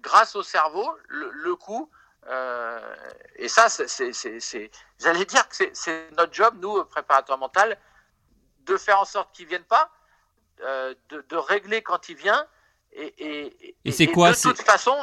grâce 0.00 0.36
au 0.36 0.44
cerveau 0.44 0.88
le, 1.08 1.30
le 1.30 1.56
coup. 1.56 1.90
Et 3.36 3.48
ça, 3.48 3.68
c'est, 3.68 4.70
j'allais 4.98 5.24
dire 5.24 5.48
que 5.48 5.56
c'est 5.72 6.10
notre 6.16 6.32
job, 6.32 6.54
nous, 6.60 6.84
préparateurs 6.84 7.38
mental, 7.38 7.78
de 8.66 8.76
faire 8.76 9.00
en 9.00 9.04
sorte 9.04 9.34
qu'il 9.34 9.44
ne 9.46 9.50
vienne 9.50 9.64
pas, 9.64 9.90
euh, 10.62 10.94
de, 11.10 11.36
régler 11.36 11.82
quand 11.82 12.08
il 12.08 12.16
vient. 12.16 12.46
Et, 12.92 13.76
et, 13.84 13.92
c'est 13.92 14.06
quoi 14.06 14.30
De 14.30 14.40
toute 14.40 14.62
façon, 14.62 14.96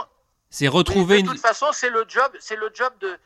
c'est 0.49 0.67
retrouver. 0.67 1.21
De 1.21 1.27
toute 1.27 1.39
façon, 1.39 1.67
c'est 1.73 1.89
le 1.89 2.05
job, 2.07 2.31
c'est 2.39 2.55
le 2.55 2.71
job 2.73 2.93
de, 2.99 3.17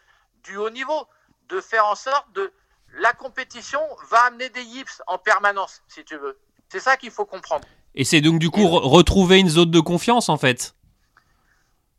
du 0.44 0.58
haut 0.58 0.72
niveau, 0.72 1.08
de 1.50 1.62
faire 1.62 1.86
en 1.86 1.96
sorte 1.96 2.32
de 2.34 2.52
la 2.98 3.14
compétition 3.14 3.80
va 4.10 4.24
amener 4.26 4.50
des 4.50 4.64
yips 4.64 5.02
en 5.08 5.18
permanence, 5.18 5.84
si 5.88 6.04
tu 6.04 6.18
veux. 6.18 6.40
C'est 6.70 6.80
ça 6.80 6.98
qu'il 6.98 7.12
faut 7.12 7.26
comprendre. 7.26 7.66
Et 7.94 8.04
c'est 8.04 8.22
donc 8.22 8.40
du 8.40 8.50
coup 8.50 8.68
retrouver 8.68 9.40
une 9.40 9.50
zone 9.50 9.72
de 9.72 9.80
confiance 9.80 10.30
en 10.30 10.38
fait. 10.38 10.76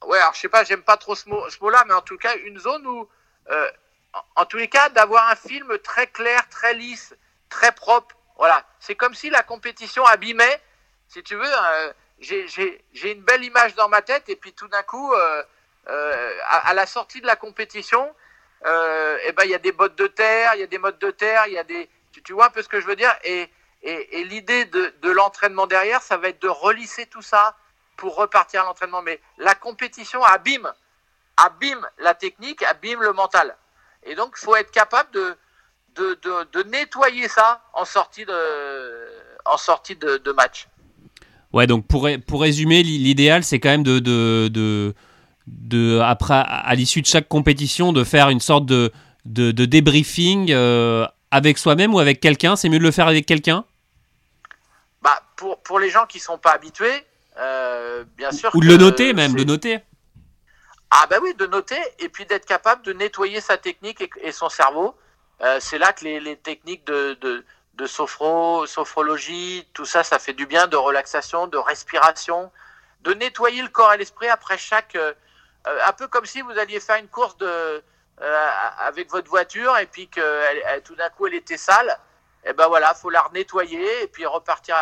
Ouais, 0.07 0.19
alors 0.19 0.35
je 0.35 0.41
sais 0.41 0.49
pas, 0.49 0.63
j'aime 0.63 0.83
pas 0.83 0.97
trop 0.97 1.15
ce 1.15 1.29
mot-là, 1.29 1.85
mais 1.87 1.95
en 1.95 2.01
tout 2.01 2.17
cas 2.17 2.37
une 2.37 2.59
zone 2.59 2.87
où, 2.87 3.09
euh, 3.51 3.71
en, 4.37 4.45
tous 4.47 4.57
les 4.57 4.69
cas, 4.69 4.89
d'avoir 4.91 5.29
un 5.29 5.37
film 5.37 5.79
très 5.79 6.07
clair, 6.07 6.49
très 6.49 6.75
lisse, 6.75 7.15
très 7.49 7.73
propre, 7.73 8.17
voilà, 8.37 8.65
c'est 8.79 8.95
comme 8.95 9.15
si 9.15 9.31
la 9.31 9.43
compétition 9.43 10.05
abîmait, 10.05 10.61
si 11.09 11.23
tu 11.23 11.35
veux, 11.35 11.45
euh, 11.45 11.93
j'ai 12.21 13.13
une 13.13 13.23
belle 13.23 13.45
image 13.45 13.75
dans 13.75 13.89
ma 13.89 14.03
tête 14.03 14.29
et 14.29 14.37
puis 14.37 14.53
tout 14.53 14.69
d'un 14.69 14.83
coup, 14.83 15.13
euh, 15.13 15.43
euh, 15.89 16.39
à, 16.49 16.75
la 16.75 16.87
sortie 16.87 17.21
de 17.21 17.27
la 17.27 17.37
compétition, 17.37 18.15
eh 18.65 19.33
ben 19.33 19.45
il 19.45 19.51
y 19.51 19.55
a 19.55 19.59
des 19.59 19.73
bottes 19.73 19.97
de 19.97 20.07
terre, 20.07 20.55
il 20.55 20.61
y 20.61 20.65
a 20.65 20.67
des 20.67 20.79
modes 20.79 20.99
de 20.99 21.11
terre, 21.11 21.47
il 21.47 21.55
y 21.55 21.59
a 21.59 21.65
des, 21.65 21.89
tu, 22.25 22.33
vois 22.33 22.47
un 22.47 22.51
peu 22.51 22.63
ce 22.63 22.69
que 22.69 22.81
je 22.81 22.87
veux 22.87 22.97
dire? 22.97 23.15
Et, 23.25 23.49
et, 23.83 24.25
l'idée 24.25 24.65
de, 24.65 24.93
de 25.01 25.11
l'entraînement 25.11 25.67
derrière, 25.67 26.03
ça 26.03 26.17
va 26.17 26.29
être 26.29 26.43
de 26.43 26.49
relisser 26.49 27.07
tout 27.07 27.23
ça 27.23 27.57
pour 27.97 28.17
repartir 28.17 28.63
à 28.63 28.65
l'entraînement. 28.65 29.03
Mais 29.03 29.21
la 29.39 29.55
compétition 29.55 30.23
abîme, 30.23 30.71
abîme 31.37 31.87
la 31.99 32.15
technique, 32.15 32.63
abîme 32.63 33.03
le 33.03 33.13
mental. 33.13 33.57
Et 34.05 34.15
donc, 34.15 34.37
il 34.41 34.45
faut 34.45 34.57
être 34.57 34.71
capable 34.71 35.11
de, 35.13 35.37
de, 35.97 36.63
nettoyer 36.65 37.29
ça 37.29 37.63
en 37.73 37.85
sortie 37.85 38.25
de, 38.25 39.09
en 39.45 39.57
sortie 39.57 39.97
de, 39.97 40.33
match. 40.33 40.69
Ouais, 41.53 41.67
donc 41.67 41.87
pour, 41.87 42.09
pour 42.27 42.43
résumer, 42.43 42.83
l'idéal, 42.83 43.43
c'est 43.43 43.59
quand 43.59 43.71
même 43.71 43.83
de, 43.83 43.99
de, 43.99 44.95
de, 45.47 46.01
après, 46.01 46.43
à 46.47 46.75
l'issue 46.75 47.03
de 47.03 47.07
chaque 47.07 47.29
compétition, 47.29 47.93
de 47.93 48.05
faire 48.05 48.29
une 48.29 48.41
sorte 48.41 48.67
de, 48.67 48.93
de, 49.25 49.65
débriefing 49.65 50.53
euh, 50.53 51.07
avec 51.31 51.59
soi-même 51.59 51.95
ou 51.95 51.99
avec 51.99 52.21
quelqu'un. 52.21 52.57
C'est 52.57 52.69
mieux 52.69 52.79
de 52.79 52.85
le 52.85 52.91
faire 52.91 53.09
avec 53.09 53.27
quelqu'un? 53.27 53.65
Bah, 55.03 55.21
pour, 55.37 55.59
pour 55.63 55.79
les 55.79 55.91
gens 55.91 56.07
qui 56.07 56.19
ne 56.19 56.23
sont 56.23 56.39
pas 56.39 56.53
habitués, 56.53 57.05
euh, 57.39 58.05
bien 58.17 58.33
sûr. 58.33 58.51
Ou 58.55 58.61
de 58.61 58.67
le 58.67 58.77
noter 58.77 59.13
même, 59.13 59.35
de 59.35 59.45
noter. 59.45 59.81
Ah 60.91 61.07
bah 61.11 61.17
oui, 61.23 61.35
de 61.35 61.47
noter 61.47 61.79
et 61.99 62.09
puis 62.09 62.27
d'être 62.27 62.47
capable 62.47 62.83
de 62.83 62.93
nettoyer 62.93 63.41
sa 63.41 63.57
technique 63.57 64.09
et 64.23 64.33
son 64.33 64.49
cerveau 64.49 64.97
euh, 65.43 65.59
c'est 65.61 65.79
là 65.79 65.93
que 65.93 66.05
les, 66.05 66.37
techniques 66.37 66.87
de, 66.87 67.15
de, 67.75 67.87
sophro, 67.87 68.67
sophrologie, 68.67 69.69
tout 69.75 69.85
ça, 69.85 70.03
ça 70.03 70.19
fait 70.19 70.33
du 70.33 70.47
bien, 70.47 70.67
de 70.67 70.77
relaxation, 70.77 71.47
de 71.47 71.59
respiration, 71.59 72.51
de 73.03 73.13
nettoyer 73.13 73.63
le 73.63 73.69
corps 73.69 73.93
et 73.93 73.99
l'esprit 73.99 74.29
après 74.29 74.59
chaque... 74.59 74.97
Euh, 74.97 75.13
un 75.85 75.93
peu 75.93 76.07
comme 76.07 76.25
si 76.27 76.41
vous 76.43 76.53
alliez 76.53 76.79
faire 76.79 76.97
une 76.97 77.09
course 77.09 77.37
de, 77.39 77.83
avec 78.79 79.11
votre 79.11 79.29
voiture 79.29 79.77
et 79.79 79.87
puis 79.87 80.09
que 80.09 80.79
tout 80.83 80.95
d'un 80.95 81.11
coup 81.11 81.27
elle 81.27 81.35
était 81.35 81.57
sale. 81.57 81.99
Et 82.45 82.53
ben 82.53 82.69
voilà, 82.69 82.95
faut 82.95 83.11
la 83.11 83.29
nettoyer 83.35 84.05
et 84.05 84.07
puis 84.07 84.25
repartir 84.27 84.77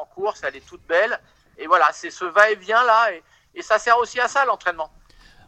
en 0.00 0.06
course, 0.06 0.40
elle 0.42 0.56
est 0.56 0.66
toute 0.66 0.80
belle. 0.86 1.20
Et 1.60 1.66
voilà, 1.66 1.88
c'est 1.92 2.10
ce 2.10 2.24
va-et-vient 2.24 2.82
là. 2.84 3.10
et 3.54 3.62
ça 3.62 3.78
sert 3.78 3.98
aussi 3.98 4.18
à 4.18 4.28
ça 4.28 4.44
l'entraînement. 4.44 4.90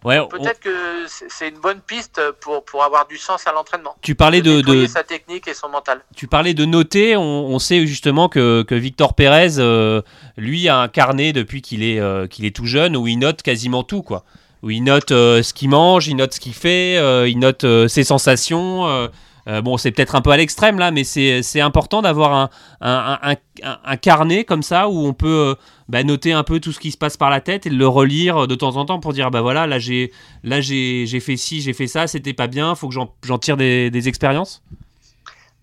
Peut-être 0.02 0.60
que 0.60 1.06
c'est 1.06 1.48
une 1.48 1.58
bonne 1.58 1.80
piste 1.80 2.20
pour, 2.40 2.64
pour 2.64 2.82
avoir 2.82 3.06
du 3.06 3.16
sens 3.18 3.46
à 3.46 3.52
l'entraînement. 3.52 3.94
Tu 4.02 4.14
parlais 4.14 4.42
de, 4.42 4.60
de, 4.60 4.86
sa 4.86 5.04
technique 5.04 5.46
et 5.46 5.54
son 5.54 5.68
mental. 5.68 6.00
Tu 6.16 6.26
parlais 6.26 6.54
de 6.54 6.64
noter. 6.64 7.16
On, 7.16 7.58
sait 7.58 7.86
justement 7.86 8.28
que, 8.28 8.62
que 8.62 8.74
Victor 8.74 9.14
Pérez, 9.14 9.58
euh, 9.58 10.02
lui, 10.36 10.68
a 10.68 10.78
un 10.78 10.88
carnet 10.88 11.32
depuis 11.32 11.62
qu'il 11.62 11.84
est, 11.84 12.00
euh, 12.00 12.26
qu'il 12.26 12.44
est 12.44 12.54
tout 12.54 12.66
jeune 12.66 12.96
où 12.96 13.06
il 13.06 13.18
note 13.18 13.42
quasiment 13.42 13.84
tout, 13.84 14.02
quoi. 14.02 14.24
Où 14.62 14.70
il 14.70 14.82
note 14.82 15.12
euh, 15.12 15.42
ce 15.42 15.54
qu'il 15.54 15.70
mange, 15.70 16.08
il 16.08 16.16
note 16.16 16.34
ce 16.34 16.40
qu'il 16.40 16.54
fait, 16.54 16.96
il 17.28 17.38
note 17.38 17.64
ses 17.88 18.04
sensations. 18.04 19.08
Euh, 19.48 19.60
bon, 19.60 19.76
c'est 19.76 19.90
peut-être 19.90 20.14
un 20.14 20.20
peu 20.20 20.30
à 20.30 20.36
l'extrême 20.36 20.78
là, 20.78 20.90
mais 20.90 21.04
c'est 21.04 21.60
important 21.60 22.02
d'avoir 22.02 22.32
un, 22.32 22.50
un, 22.80 23.36
un, 23.62 23.96
carnet 23.96 24.44
comme 24.44 24.62
ça 24.62 24.88
où 24.88 25.04
on 25.06 25.14
peut 25.14 25.50
euh, 25.50 25.54
bah, 25.88 26.04
noter 26.04 26.32
un 26.32 26.44
peu 26.44 26.60
tout 26.60 26.72
ce 26.72 26.78
qui 26.78 26.92
se 26.92 26.96
passe 26.96 27.16
par 27.16 27.28
la 27.28 27.40
tête 27.40 27.66
et 27.66 27.70
le 27.70 27.88
relire 27.88 28.46
de 28.46 28.54
temps 28.54 28.76
en 28.76 28.84
temps 28.84 29.00
pour 29.00 29.12
dire 29.12 29.30
bah 29.30 29.40
voilà, 29.40 29.66
là 29.66 29.78
j'ai 29.78 30.12
là 30.44 30.60
j'ai 30.60 31.20
fait 31.20 31.36
ci, 31.36 31.60
j'ai 31.60 31.72
fait 31.72 31.88
ça, 31.88 32.06
c'était 32.06 32.34
pas 32.34 32.46
bien, 32.46 32.74
faut 32.74 32.88
que 32.88 32.94
j'en 32.94 33.38
tire 33.38 33.56
des, 33.56 33.90
des 33.90 34.08
expériences. 34.08 34.62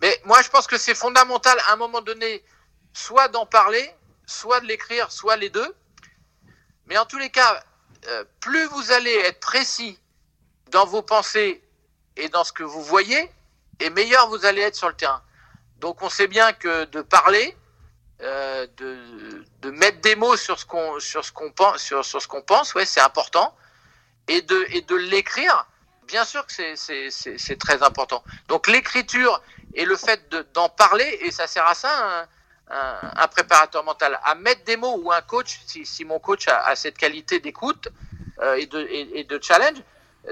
Mais 0.01 0.21
moi 0.25 0.41
je 0.43 0.49
pense 0.49 0.67
que 0.67 0.77
c'est 0.77 0.95
fondamental 0.95 1.57
à 1.69 1.73
un 1.73 1.77
moment 1.77 2.01
donné, 2.01 2.43
soit 2.93 3.29
d'en 3.29 3.45
parler, 3.45 3.89
soit 4.25 4.59
de 4.59 4.65
l'écrire, 4.65 5.11
soit 5.11 5.37
les 5.37 5.49
deux. 5.49 5.75
Mais 6.87 6.97
en 6.97 7.05
tous 7.05 7.17
les 7.17 7.29
cas, 7.29 7.63
euh, 8.07 8.23
plus 8.39 8.65
vous 8.65 8.91
allez 8.91 9.13
être 9.25 9.39
précis 9.39 9.99
dans 10.71 10.85
vos 10.85 11.01
pensées 11.01 11.61
et 12.17 12.29
dans 12.29 12.43
ce 12.43 12.51
que 12.51 12.63
vous 12.63 12.81
voyez, 12.81 13.29
et 13.79 13.89
meilleur 13.89 14.27
vous 14.29 14.45
allez 14.45 14.61
être 14.61 14.75
sur 14.75 14.87
le 14.87 14.95
terrain. 14.95 15.21
Donc 15.79 16.01
on 16.01 16.09
sait 16.09 16.27
bien 16.27 16.53
que 16.53 16.85
de 16.85 17.01
parler, 17.01 17.55
euh, 18.21 18.67
de, 18.77 19.71
mettre 19.71 20.01
des 20.01 20.15
mots 20.15 20.35
sur 20.35 20.59
ce 20.59 20.65
qu'on 20.65 20.99
sur 20.99 21.23
ce 21.23 21.31
qu'on 21.31 21.51
pense 21.51 21.81
sur, 21.81 22.03
sur 22.03 22.21
ce 22.21 22.27
qu'on 22.27 22.41
pense, 22.41 22.73
ouais, 22.73 22.85
c'est 22.85 23.01
important, 23.01 23.55
et 24.27 24.41
de 24.41 24.65
et 24.71 24.81
de 24.81 24.95
l'écrire, 24.95 25.67
bien 26.07 26.25
sûr 26.25 26.45
que 26.45 26.53
c'est 26.75 27.59
très 27.59 27.83
important. 27.83 28.23
Donc 28.47 28.67
l'écriture 28.67 29.41
et 29.73 29.85
le 29.85 29.95
fait 29.95 30.29
d'en 30.53 30.69
parler, 30.69 31.19
et 31.21 31.31
ça 31.31 31.47
sert 31.47 31.65
à 31.65 31.75
ça 31.75 32.27
un, 32.69 33.27
préparateur 33.27 33.83
mental, 33.83 34.19
à 34.23 34.35
mettre 34.35 34.63
des 34.63 34.77
mots 34.77 34.99
ou 35.01 35.11
un 35.11 35.21
coach, 35.21 35.59
si, 35.65 36.05
mon 36.05 36.19
coach 36.19 36.47
a, 36.47 36.75
cette 36.75 36.97
qualité 36.97 37.39
d'écoute 37.39 37.87
euh, 38.41 38.55
et, 38.55 38.65
de, 38.65 38.79
et, 38.89 39.23
de 39.23 39.39
challenge. 39.41 39.81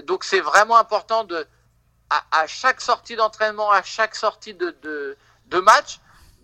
Donc 0.04 0.24
c'est 0.24 0.42
vraiment 0.42 0.78
important 0.78 1.24
de, 1.24 1.48
à, 2.10 2.48
chaque 2.48 2.82
sortie 2.82 3.16
d'entraînement, 3.16 3.72
à 3.72 3.84
chaque 3.84 4.16
sortie 4.16 4.54
de, 4.54 4.76
de, 4.82 5.60
match, 5.60 6.00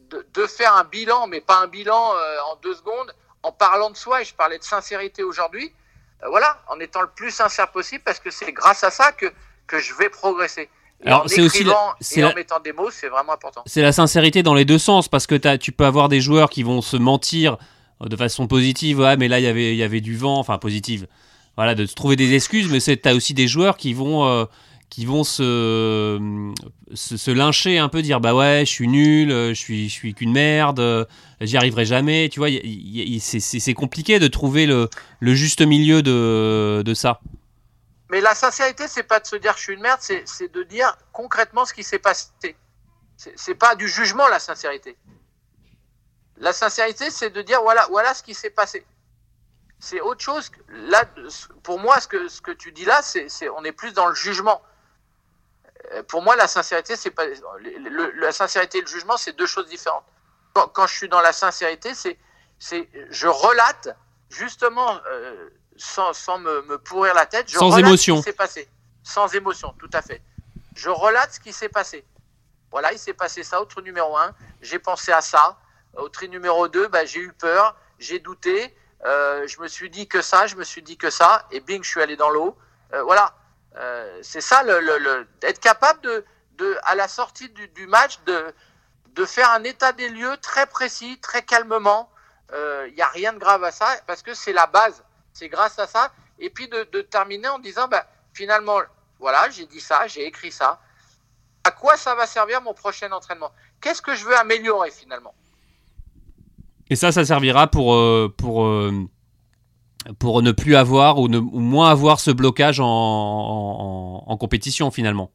de, 0.10 0.47
faire 0.47 0.76
un 0.76 0.84
bilan, 0.84 1.28
mais 1.28 1.41
pas 1.41 1.62
un 1.62 1.67
bilan 1.67 2.13
euh, 2.15 2.38
en 2.52 2.56
deux 2.58 2.76
secondes, 2.76 3.13
en 3.43 3.52
parlant 3.52 3.89
de 3.89 3.97
soi, 3.97 4.21
et 4.21 4.26
je 4.26 4.34
parlais 4.34 4.60
de 4.60 4.63
sincérité 4.63 5.23
aujourd'hui, 5.23 5.73
euh, 6.23 6.28
voilà, 6.30 6.62
en 6.67 6.80
étant 6.80 7.02
le 7.02 7.10
plus 7.10 7.32
sincère 7.32 7.71
possible, 7.71 8.04
parce 8.04 8.19
que 8.19 8.30
c'est 8.30 8.52
grâce 8.52 8.84
à 8.84 8.91
ça 8.91 9.12
que, 9.12 9.32
que 9.67 9.80
je 9.80 9.93
vais 9.93 10.10
progresser. 10.10 10.69
Alors 11.06 11.23
c'est 11.28 11.41
aussi 11.41 11.65
et 12.15 12.23
en 12.23 12.34
mettant 12.34 12.62
des 12.62 12.71
mots, 12.71 12.89
c'est 12.89 13.10
vraiment 13.10 13.34
important. 13.34 13.63
C'est 13.65 13.82
la 13.82 13.91
sincérité 13.91 14.41
dans 14.41 14.54
les 14.54 14.63
deux 14.63 14.80
sens, 14.80 15.10
parce 15.10 15.28
que 15.28 15.36
tu 15.56 15.71
peux 15.71 15.86
avoir 15.86 16.08
des 16.08 16.21
joueurs 16.21 16.49
qui 16.49 16.63
vont 16.63 16.82
se 16.82 16.95
mentir 16.97 17.58
euh, 18.02 18.08
de 18.08 18.15
façon 18.15 18.47
positive, 18.47 18.99
ouais, 18.99 19.17
mais 19.17 19.28
là 19.28 19.39
il 19.39 19.43
y 19.43 19.47
avait, 19.47 19.76
y 19.76 19.84
avait 19.84 20.02
du 20.02 20.15
vent, 20.15 20.38
enfin 20.38 20.58
positive, 20.58 21.08
voilà, 21.56 21.76
de 21.76 21.86
se 21.86 21.93
trouver 21.93 22.15
des 22.15 22.34
excuses, 22.34 22.69
mais 22.69 22.80
tu 22.80 23.10
as 23.10 23.13
aussi 23.13 23.34
des 23.34 23.47
joueurs 23.47 23.78
qui 23.78 23.93
vont 23.93 24.47
qui 24.93 25.08
vont 25.08 25.23
se, 25.23 26.53
se, 26.93 27.32
lyncher 27.32 27.79
un 27.79 27.89
peu, 27.89 28.03
dire 28.03 28.19
bah 28.19 28.36
ouais, 28.36 28.60
je 28.60 28.69
suis 28.69 28.88
nul, 28.88 29.29
je 29.29 29.53
suis, 29.53 29.89
je 29.89 29.91
suis 29.91 30.13
qu'une 30.13 30.32
merde, 30.32 31.08
j'y 31.41 31.58
arriverai 31.58 31.84
jamais. 31.84 32.29
Tu 32.29 32.39
vois, 32.39 32.49
c'est 33.19 33.73
compliqué 33.73 34.19
de 34.19 34.27
trouver 34.27 34.67
le, 34.67 34.89
le 35.19 35.34
juste 35.34 35.62
milieu 35.62 36.03
de, 36.03 36.84
de, 36.86 36.93
ça. 36.93 37.21
Mais 38.12 38.21
la 38.21 38.36
sincérité, 38.36 38.88
c'est 38.88 39.01
pas 39.01 39.19
de 39.19 39.25
se 39.25 39.36
dire 39.36 39.56
je 39.58 39.63
suis 39.63 39.73
une 39.73 39.82
merde, 39.82 39.99
c'est 39.99 40.53
de 40.53 40.62
dire 40.62 40.95
concrètement 41.12 41.65
ce 41.65 41.73
qui 41.73 41.84
s'est 41.84 41.97
passé. 41.97 42.27
C'est 43.17 43.56
pas 43.56 43.73
du 43.73 43.88
jugement 43.88 44.27
la 44.27 44.38
sincérité. 44.38 44.95
La 46.38 46.53
sincérité, 46.53 47.10
c'est 47.10 47.32
de 47.32 47.41
dire 47.41 47.63
voilà, 47.63 47.88
voilà 47.89 48.13
ce 48.13 48.21
qui 48.21 48.36
s'est 48.36 48.51
passé. 48.51 48.86
C'est 49.79 50.01
autre 50.01 50.21
chose. 50.21 50.51
Là, 50.69 51.03
pour 51.63 51.79
moi, 51.79 51.99
ce 51.99 52.08
que, 52.08 52.27
ce 52.27 52.41
que 52.41 52.51
tu 52.51 52.71
dis 52.71 52.86
là, 52.86 53.01
c'est 53.01 53.49
on 53.58 53.63
est 53.63 53.71
plus 53.71 53.93
dans 53.93 54.06
le 54.06 54.13
jugement. 54.13 54.62
Euh, 55.91 56.03
pour 56.03 56.21
moi, 56.21 56.35
la 56.35 56.47
sincérité, 56.47 56.95
c'est 56.95 57.11
pas 57.11 57.25
la 58.15 58.31
sincérité 58.31 58.79
et 58.79 58.81
le 58.81 58.87
jugement, 58.87 59.17
c'est 59.17 59.35
deux 59.35 59.45
choses 59.45 59.67
différentes. 59.67 60.05
Quand, 60.53 60.87
je 60.87 60.93
suis 60.93 61.09
dans 61.09 61.21
la 61.21 61.33
sincérité, 61.33 61.95
c'est 61.95 62.17
c'est 62.59 62.87
je 63.09 63.27
relate 63.27 63.89
justement 64.29 64.99
euh, 65.09 65.49
sans, 65.75 66.13
sans 66.13 66.37
me, 66.37 66.61
me, 66.63 66.77
pourrir 66.77 67.13
la 67.15 67.25
tête. 67.25 67.49
Je 67.49 67.57
sans 67.57 67.69
relate 67.69 67.87
émotion. 67.87 68.17
Ce 68.17 68.21
qui 68.21 68.25
s'est 68.25 68.33
passé. 68.33 68.69
Sans 69.03 69.33
émotion, 69.33 69.73
tout 69.79 69.89
à 69.91 70.01
fait. 70.01 70.21
Je 70.75 70.89
relate 70.89 71.33
ce 71.33 71.39
qui 71.39 71.51
s'est 71.51 71.69
passé. 71.69 72.05
Voilà, 72.71 72.93
il 72.93 72.99
s'est 72.99 73.13
passé 73.13 73.43
ça 73.43 73.61
au 73.61 73.65
tri 73.65 73.81
numéro 73.81 74.15
1. 74.15 74.33
J'ai 74.61 74.79
pensé 74.79 75.11
à 75.11 75.21
ça. 75.21 75.57
Au 75.97 76.07
tri 76.07 76.29
numéro 76.29 76.67
2, 76.67 76.87
bah, 76.87 77.05
j'ai 77.05 77.19
eu 77.19 77.33
peur, 77.33 77.75
j'ai 77.99 78.19
douté. 78.19 78.75
Euh, 79.05 79.45
je 79.47 79.59
me 79.59 79.67
suis 79.67 79.89
dit 79.89 80.07
que 80.07 80.21
ça, 80.21 80.47
je 80.47 80.55
me 80.55 80.63
suis 80.63 80.81
dit 80.81 80.97
que 80.97 81.09
ça. 81.09 81.47
Et 81.51 81.59
bing, 81.59 81.83
je 81.83 81.89
suis 81.89 82.01
allé 82.01 82.15
dans 82.15 82.29
l'eau. 82.29 82.55
voilà. 82.91 83.35
Euh, 83.75 84.19
c'est 84.21 84.41
ça, 84.41 84.63
le, 84.63 85.27
être 85.41 85.59
capable 85.59 86.01
de, 86.01 86.77
à 86.83 86.95
la 86.95 87.07
sortie 87.07 87.49
du, 87.49 87.88
match, 87.88 88.19
de, 88.25 89.25
faire 89.25 89.51
un 89.51 89.63
état 89.63 89.91
des 89.91 90.09
lieux 90.09 90.38
très 90.38 90.67
précis, 90.67 91.19
très 91.21 91.43
calmement. 91.43 92.09
Il 92.49 92.55
euh, 92.55 92.91
n'y 92.91 93.01
a 93.01 93.07
rien 93.07 93.33
de 93.33 93.39
grave 93.39 93.63
à 93.63 93.71
ça, 93.71 93.88
parce 94.05 94.21
que 94.21 94.33
c'est 94.33 94.53
la 94.53 94.67
base. 94.67 95.03
C'est 95.33 95.49
grâce 95.49 95.79
à 95.79 95.88
ça. 95.88 96.12
Et 96.39 96.49
puis 96.49 96.67
de, 96.67 96.83
terminer 97.01 97.47
en 97.47 97.59
disant, 97.59 97.88
bah, 97.88 98.05
finalement, 98.33 98.79
voilà, 99.19 99.49
j'ai 99.49 99.65
dit 99.65 99.81
ça, 99.81 100.07
j'ai 100.07 100.25
écrit 100.25 100.51
ça. 100.51 100.79
À 101.63 101.71
quoi 101.71 101.95
ça 101.97 102.13
va 102.13 102.27
servir 102.27 102.62
mon 102.62 102.73
prochain 102.73 103.12
entraînement? 103.12 103.51
Qu'est-ce 103.81 104.01
que 104.01 104.15
je 104.15 104.25
veux 104.25 104.38
améliorer 104.38 104.91
finalement? 104.91 105.33
Et 106.89 106.95
ça, 106.95 107.12
ça 107.12 107.25
servira 107.25 107.67
pour, 107.67 107.95
euh, 107.95 108.33
pour 108.38 108.67
pour 110.19 110.41
ne 110.41 110.51
plus 110.51 110.75
avoir 110.75 111.19
ou, 111.19 111.27
ne, 111.27 111.39
moins 111.39 111.89
avoir 111.89 112.19
ce 112.19 112.31
blocage 112.31 112.79
en, 112.81 114.37
compétition 114.39 114.91
finalement. 114.91 115.31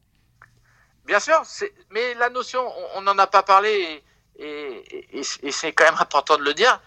Bien 1.05 1.19
sûr, 1.19 1.41
mais 1.89 2.13
la 2.15 2.29
notion, 2.29 2.61
on 2.95 3.01
n'en 3.01 3.17
a 3.17 3.25
pas 3.25 3.41
parlé 3.41 4.03
et, 4.37 5.23
c'est 5.23 5.71
quand 5.71 5.85
même 5.85 5.99
important 5.99 6.37
de 6.37 6.43
le 6.43 6.53
dire. 6.53 6.79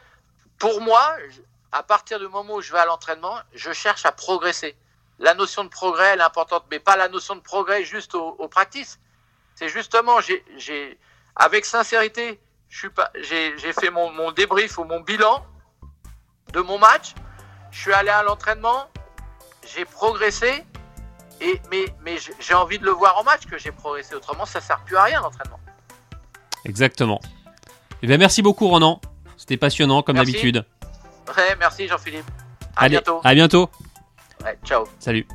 Pour 0.58 0.80
moi, 0.80 1.16
à 1.72 1.82
partir 1.82 2.20
du 2.20 2.28
moment 2.28 2.54
où 2.54 2.60
je 2.60 2.72
vais 2.72 2.78
à 2.78 2.86
l'entraînement, 2.86 3.34
je 3.54 3.72
cherche 3.72 4.06
à 4.06 4.12
progresser. 4.12 4.76
La 5.18 5.34
notion 5.34 5.64
de 5.64 5.68
progrès, 5.68 6.10
elle 6.12 6.20
est 6.20 6.24
importante, 6.24 6.64
mais 6.70 6.78
pas 6.78 6.96
la 6.96 7.08
notion 7.08 7.34
de 7.34 7.40
progrès 7.40 7.84
juste 7.84 8.14
au, 8.14 8.36
au 8.38 8.46
practice. 8.46 9.00
C'est 9.56 9.68
justement, 9.68 10.18
avec 11.36 11.64
sincérité, 11.64 12.40
j'ai 12.68 13.72
fait 13.72 13.90
mon 13.90 14.30
débrief 14.30 14.78
ou 14.78 14.84
mon 14.84 15.00
bilan 15.00 15.44
de 16.52 16.60
mon 16.60 16.78
match 16.78 17.14
je 17.72 17.80
suis 17.80 17.92
allé 17.92 18.10
à 18.10 18.22
l'entraînement, 18.22 18.86
j'ai 19.74 19.84
progressé, 19.84 20.64
et, 21.40 21.60
mais, 21.70 21.86
mais 22.04 22.16
j'ai 22.38 22.54
envie 22.54 22.78
de 22.78 22.84
le 22.84 22.92
voir 22.92 23.18
en 23.18 23.24
match 23.24 23.46
que 23.46 23.58
j'ai 23.58 23.72
progressé. 23.72 24.14
Autrement, 24.14 24.46
ça 24.46 24.60
ne 24.60 24.64
sert 24.64 24.78
plus 24.84 24.96
à 24.96 25.02
rien 25.04 25.20
l'entraînement. 25.20 25.58
Exactement. 26.64 27.20
Eh 28.02 28.06
bien, 28.06 28.18
merci 28.18 28.42
beaucoup, 28.42 28.68
Ronan. 28.68 29.00
C'était 29.36 29.56
passionnant, 29.56 30.02
comme 30.02 30.16
d'habitude. 30.16 30.64
Ouais, 31.36 31.56
merci, 31.58 31.88
Jean-Philippe. 31.88 32.30
À 32.76 32.88
bientôt. 32.88 33.20
À 33.24 33.34
bientôt. 33.34 33.68
Ouais, 34.44 34.56
ciao. 34.64 34.84
Salut. 35.00 35.26